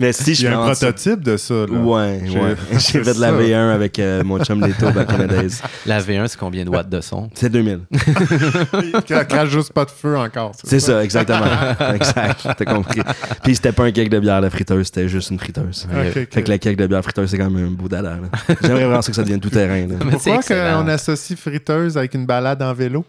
[0.00, 1.54] Mais si Il je y a me un ça- prototype de ça.
[1.54, 1.64] Là.
[1.66, 2.54] Ouais, J'ai- ouais.
[2.72, 3.32] J'ai fait de la ça.
[3.38, 5.60] V1 avec euh, mon chum Leto back in the days.
[5.86, 7.28] La V1, c'est combien de watts de son?
[7.34, 7.80] C'est 2000.
[7.92, 8.92] Il
[9.28, 10.52] crache juste pas de feu encore.
[10.64, 11.44] C'est ça, exactement.
[11.94, 13.00] exact, t'as compris.
[13.42, 15.86] Puis c'était pas un cake de bière, la friteuse, c'était juste une friteuse.
[15.90, 16.28] Ok, ok.
[16.32, 18.18] Fait que la cake de bière friteuse, c'est quand même un beau dada.
[18.62, 19.86] J'aimerais vraiment ça que ça devienne tout terrain.
[19.86, 19.96] là.
[20.10, 23.04] Pourquoi qu'on associe friteuse avec une balade en vélo?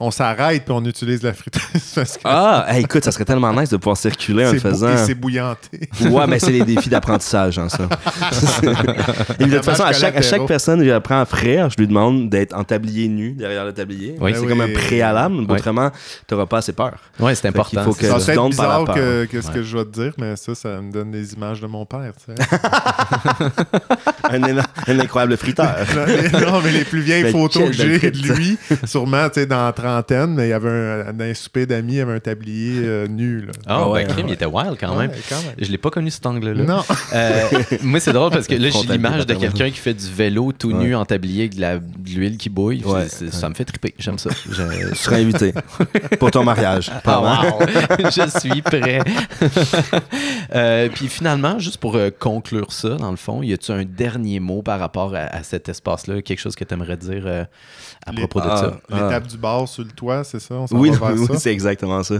[0.00, 1.62] on s'arrête puis on utilise la friteuse.
[2.24, 4.96] Ah, écoute, ça serait tellement nice de pouvoir circuler en le faisant.
[5.04, 5.88] C'est bouillanté.
[6.00, 7.88] ouais, mais c'est les défis d'apprentissage, hein, ça.
[9.38, 12.28] De toute façon, à chaque, à chaque personne que j'apprends à frère, je lui demande
[12.28, 14.16] d'être en tablier nu derrière le tablier.
[14.20, 14.32] Oui.
[14.32, 15.46] Ben, c'est ben comme un préalable, oui.
[15.48, 15.90] autrement,
[16.26, 16.98] tu n'auras pas assez peur.
[17.18, 17.80] Oui, c'est important.
[17.80, 19.90] Il faut que ça va être bizarre par que, que, ce que je vais te
[19.90, 22.12] dire, mais ça, ça me donne des images de mon père.
[24.30, 25.74] Un, énorme, un, incroyable friteur.
[26.32, 29.72] non, mais les plus vieilles ben, photos que j'ai de lui, sûrement, tu sais, dans
[29.72, 32.80] 30 quarantaine, mais il y avait un, un souper d'amis, il y avait un tablier
[32.84, 33.48] euh, nu.
[33.66, 34.32] Ah oh, ouais, crime, ouais.
[34.32, 35.10] il était wild quand même.
[35.10, 35.36] Ouais, quand.
[35.58, 36.64] Je l'ai pas connu cet angle-là.
[36.64, 36.82] Non.
[37.14, 37.48] Euh,
[37.82, 40.72] moi, c'est drôle parce que là, j'ai l'image de quelqu'un qui fait du vélo tout
[40.72, 41.80] nu en tablier avec de
[42.14, 42.84] l'huile qui bouille.
[43.30, 43.94] Ça me fait triper.
[43.98, 44.30] J'aime ça.
[44.50, 44.62] Je...
[44.90, 45.52] Je serai invité
[46.18, 46.90] pour ton mariage.
[47.04, 47.42] Ah,
[47.98, 49.00] Je suis prêt.
[50.54, 54.62] Euh, puis finalement, juste pour conclure ça, dans le fond, y a-tu un dernier mot
[54.62, 57.46] par rapport à, cet espace-là, quelque chose que tu aimerais dire
[58.06, 58.80] à propos de ah, ça?
[58.88, 60.54] L'étape du bar sur le toit, c'est ça?
[60.56, 61.32] On Oui, va vers oui, ça?
[61.32, 62.16] oui, c'est exactement ça.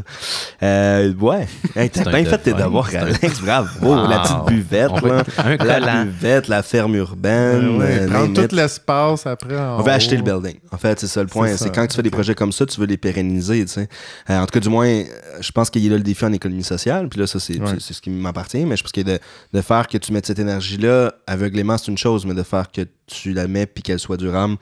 [0.63, 1.47] Euh, ouais.
[1.77, 3.41] Hey, T'as bien fait tes devoirs, Alex.
[3.41, 3.69] Bravo.
[3.87, 4.09] Wow.
[4.09, 5.23] La petite buvette, là.
[5.37, 6.05] La collant.
[6.05, 7.79] buvette, la ferme urbaine.
[7.79, 9.57] Ouais, euh, prendre tout l'espace après.
[9.59, 10.57] en On va acheter le building.
[10.73, 11.57] En fait, c'est ça le point.
[11.57, 13.65] C'est quand tu fais des projets comme ça, tu veux les pérenniser.
[13.65, 13.89] Tu sais.
[14.31, 15.03] Euh, en tout cas, du moins,
[15.41, 17.09] je pense qu'il y a là le défi en économie sociale.
[17.09, 17.67] Puis là, ça, c'est Ouais.
[17.75, 18.65] c'est- c'est ce qui m'appartient.
[18.65, 19.19] Mais je pense que de,
[19.53, 22.25] de faire que tu mettes cette énergie-là aveuglément, c'est une chose.
[22.27, 24.57] Mais de faire que tu la mets puis qu'elle soit durable,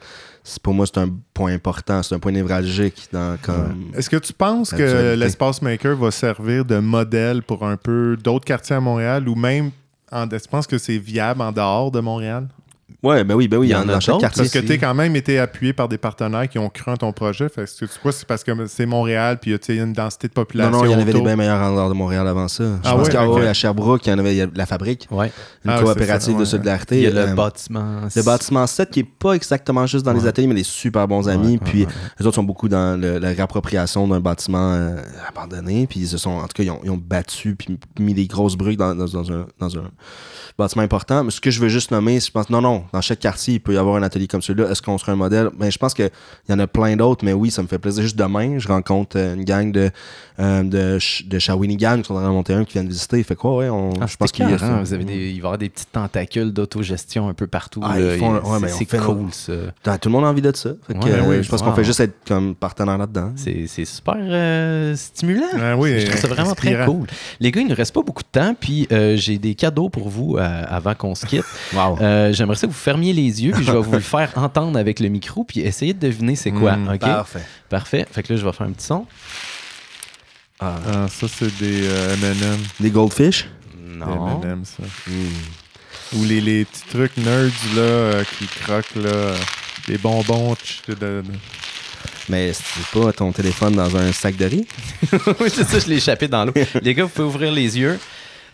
[0.61, 2.03] pour moi, c'est un point important.
[2.03, 3.91] C'est un point névralgique dans comme.
[3.93, 8.45] Est-ce que tu penses que l'espace maker va servir de modèle pour un peu d'autres
[8.45, 9.71] quartiers à Montréal ou même
[10.11, 12.47] en, tu penses que c'est viable en dehors de Montréal?
[13.07, 14.43] Ouais, ben oui, ben oui, Il y en a dans chaque d'autres, quartier.
[14.43, 17.11] Parce que tu quand même été appuyé par des partenaires qui ont cru en ton
[17.13, 17.47] projet.
[17.49, 19.93] Fait que c'est tu quoi, c'est parce que c'est Montréal puis il y a une
[19.93, 20.71] densité de Non, population.
[20.77, 22.63] non, il y en avait des bien meilleurs en dehors de Montréal avant ça.
[22.63, 23.41] Je Ah pense ouais, qu'à ok.
[23.43, 25.31] à Sherbrooke, il y en avait y a la fabrique, Ouais.
[25.65, 26.97] une Ah, coopérative ça, de solidarité.
[26.97, 28.01] Il y a le Euh, bâtiment.
[28.15, 31.29] Le bâtiment 7 qui est pas exactement juste dans les ateliers, mais des super bons
[31.29, 31.53] amis.
[31.53, 31.91] Ouais, puis ouais, ouais.
[32.21, 34.97] eux autres sont beaucoup dans le- la réappropriation d'un bâtiment euh,
[35.27, 35.87] abandonné.
[35.87, 38.27] Puis ils se sont, en tout cas, ils ont, ils ont battu puis mis des
[38.27, 39.83] grosses briques dans, dans- dans un, dans un
[40.57, 41.23] bâtiment important.
[41.23, 43.55] Mais ce que je veux juste nommer, c'est, je pense, non, non, dans chaque quartier,
[43.55, 44.71] il peut y avoir un atelier comme celui-là.
[44.71, 45.49] Est-ce qu'on serait un modèle?
[45.59, 46.09] Mais je pense qu'il
[46.49, 48.01] y en a plein d'autres, mais oui, ça me fait plaisir.
[48.01, 49.91] Juste demain, je rencontre euh, une gang de,
[50.39, 53.21] euh, de, de Shawinigan qui sont dans la montée 1 qui viennent visiter.
[53.23, 54.53] Fait quoi, ouais, on, Ah, je pense qu'il y.
[54.55, 57.81] Vous avez des, il va y avoir des petits tentacules d'autogestion un peu partout.
[57.83, 58.19] Ah, ouais,
[58.61, 59.53] mais c'est fait cool, ça.
[59.85, 60.71] Ah, Tout le monde a envie de ça.
[60.87, 61.67] Fait que, Ouais, euh, oui, je pense wow.
[61.67, 63.31] qu'on fait juste être comme partenaire là-dedans.
[63.35, 65.45] C'est super euh, stimulant.
[65.61, 67.07] Ah oui, Je trouve ça vraiment très cool.
[67.39, 70.09] Les gars, il ne reste pas beaucoup de temps, puis euh, j'ai des cadeaux pour
[70.09, 71.43] vous euh, avant qu'on se quitte.
[71.73, 71.97] Wow.
[72.01, 74.77] Euh, J'aimerais ça que vous fermiez les yeux, puis je vais vous le faire entendre
[74.79, 76.75] avec le micro, puis essayez de deviner c'est quoi.
[76.77, 76.99] Mm, OK?
[76.99, 77.45] Parfait.
[77.69, 78.05] Parfait.
[78.11, 79.05] Fait que là, je vais faire un petit son.
[80.59, 82.57] Ah, Ah, ça, c'est des euh, M&M.
[82.79, 83.47] Des goldfish?
[83.79, 84.39] Non.
[84.39, 84.83] Des M&M, ça.
[86.15, 89.33] Ou les, les petits trucs nerds, là, euh, qui croquent, là.
[89.87, 90.55] Les bonbons.
[90.87, 91.23] de- de-
[92.29, 94.67] Mais c'est pas ton téléphone dans un sac de riz?
[95.39, 96.53] oui, c'est ça, je l'ai échappé dans l'eau.
[96.81, 97.99] Les gars, vous pouvez ouvrir les yeux.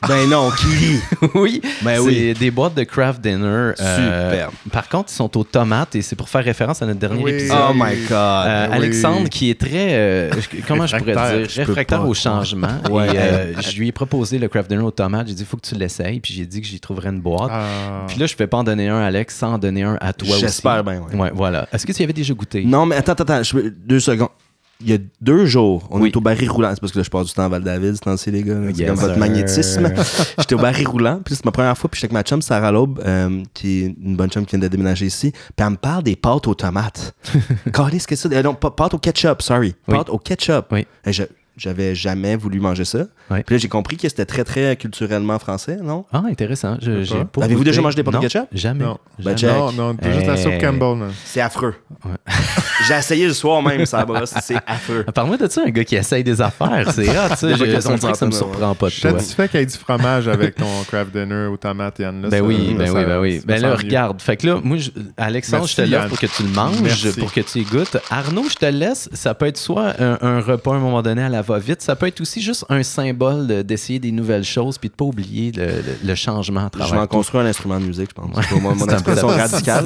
[0.08, 1.00] Ben non, qui
[1.36, 2.34] oui, Ben c'est oui.
[2.34, 3.74] des boîtes de craft dinner.
[3.80, 4.54] euh, Superbe.
[4.72, 7.32] par contre, ils sont aux tomates et c'est pour faire référence à notre dernier Oui.
[7.32, 7.58] épisode.
[7.70, 8.12] Oh my god.
[8.12, 8.76] Euh, oui.
[8.76, 10.32] Alexandre, qui est très, euh,
[10.68, 12.68] comment je pourrais dire, réfractaire au changement.
[12.90, 13.08] Ouais.
[13.08, 15.28] Et, euh, je lui ai proposé le craft dinner aux tomates.
[15.28, 16.20] J'ai dit, il faut que tu l'essayes.
[16.20, 17.50] Puis j'ai dit que j'y trouverais une boîte.
[17.52, 18.06] Ah.
[18.08, 19.98] Puis là, je ne peux pas en donner un à Alex sans en donner un
[20.02, 20.42] à toi aussi.
[20.42, 21.16] J'espère bien, ouais.
[21.18, 21.68] Ouais, voilà.
[21.72, 22.64] Est-ce que tu y avais déjà goûté?
[22.66, 24.30] Non, mais attends, attends, attends, je deux secondes.
[24.84, 26.10] Il y a deux jours, on Oui.
[26.10, 26.72] est au baril roulant.
[26.74, 28.56] C'est parce que là, je passe du temps à Val-David, c'est ainsi, les gars.
[28.68, 29.92] C'est Yes, comme votre magnétisme.
[30.40, 32.72] J'étais au baril roulant, puis c'est ma première fois, puis j'étais avec ma chum Sarah
[32.72, 35.76] Laube, euh, qui est une bonne chum qui vient de déménager ici, puis elle me
[35.78, 37.16] parle des pâtes aux tomates.
[37.74, 38.30] Qu'est-ce que c'est?
[38.30, 38.36] Ça?
[38.36, 39.74] Euh, non, pâtes au ketchup, sorry.
[39.88, 39.96] Oui.
[39.96, 40.66] Pâtes au ketchup.
[40.72, 40.86] Oui.
[41.06, 41.24] Et je-
[41.56, 43.06] J'avais jamais voulu manger ça.
[43.30, 46.06] Puis là, j'ai compris que c'était très, très culturellement français, non?
[46.12, 46.78] Ah, intéressant.
[47.42, 48.48] Avez-vous déjà mangé des pâtes au Non, ketchup?
[48.52, 48.84] Jamais.
[48.86, 48.98] Non.
[49.24, 49.54] Ben, Jamais.
[49.60, 50.60] Non, non, t'as juste la soupe Hey.
[50.62, 51.10] Campbell.
[51.26, 51.76] C'est affreux.
[52.88, 54.34] j'ai essayé le soir même, ça brosse.
[54.42, 55.04] C'est affreux.
[55.08, 56.92] Ah, Parle-moi de ça, un gars qui essaye des affaires.
[56.92, 57.48] C'est hot, ça.
[57.48, 59.68] Des Je- dirait que ça me surprend pas de Je suis satisfait qu'il y ait
[59.68, 62.22] du fromage avec ton craft dinner aux tomates, Yann.
[62.24, 63.42] Là, Ben ça- oui, ben oui, ben oui.
[63.46, 64.22] Ben là, regarde.
[64.22, 66.10] Fait que là, moi, je- Alexandre, je te Yann.
[66.10, 67.98] pour que tu le manges, pour que tu y goûtes.
[68.10, 69.08] Arnaud, je te laisse.
[69.14, 71.96] Ça peut être soit un, un repas à un moment donné à la va-vite, ça
[71.96, 75.52] peut être aussi juste un symbole de- d'essayer des nouvelles choses puis de pas oublier
[75.52, 78.16] le, le- le changement à Je travers vais en construire un instrument de musique, je
[78.16, 78.46] pense.
[78.48, 78.86] Pour moi, mon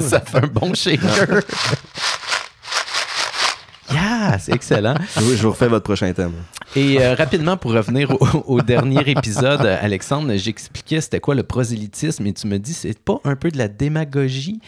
[0.08, 1.42] Ça fait un bon shaker.
[3.92, 4.94] yeah, c'est excellent.
[5.16, 6.32] Je vous, je vous refais votre prochain thème.
[6.76, 11.42] Et euh, rapidement, pour revenir au, au dernier épisode, euh, Alexandre, j'expliquais c'était quoi le
[11.42, 14.60] prosélytisme et tu me dis c'est pas un peu de la démagogie?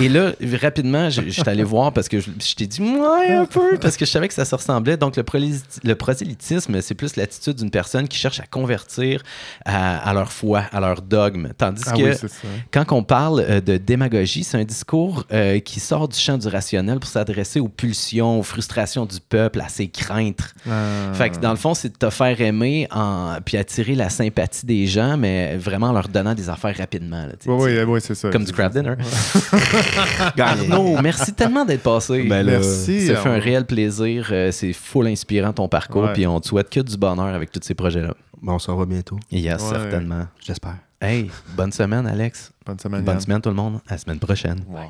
[0.00, 3.32] Et là, rapidement, je, je suis allé voir parce que je, je t'ai dit ouais,
[3.32, 4.96] un peu, parce que je savais que ça se ressemblait.
[4.96, 9.22] Donc, le, prosélytisme, c'est plus l'attitude d'une personne qui cherche à convertir
[9.64, 11.48] à, à leur foi, à leur dogme.
[11.56, 12.30] Tandis Ah que oui,
[12.70, 16.48] quand on parle euh, de démagogie, c'est un discours euh, qui sort du champ du
[16.48, 20.54] rationnel pour s'adresser aux pulsions, aux frustrations du peuple, à ses craintes.
[20.68, 21.12] Ah.
[21.14, 23.36] Fait que dans le fond, c'est de te faire aimer en...
[23.44, 27.26] puis attirer la sympathie des gens, mais vraiment en leur donnant des affaires rapidement.
[27.26, 27.32] là.
[27.46, 28.30] Oui, oui, oui, c'est ça.
[28.30, 28.94] Comme du craft dinner.
[30.38, 32.22] Arnaud, merci tellement d'être passé.
[32.24, 33.06] Ben là, Merci.
[33.06, 34.28] ça fait un réel plaisir.
[34.32, 36.04] Euh, C'est full inspirant ton parcours.
[36.04, 36.12] Ouais.
[36.12, 38.14] Puis on te souhaite que du bonheur avec tous ces projets-là.
[38.40, 39.68] Bon, on s'en va bientôt, Yes, Ouais.
[39.70, 40.26] certainement.
[40.44, 40.76] j'espère.
[41.00, 42.52] Hey, bonne semaine, Alex.
[42.66, 43.20] Bonne semaine, Bonne Yann.
[43.22, 43.80] semaine, tout le monde.
[43.88, 44.60] À la semaine prochaine.
[44.68, 44.74] Wow.
[44.76, 44.88] Bye.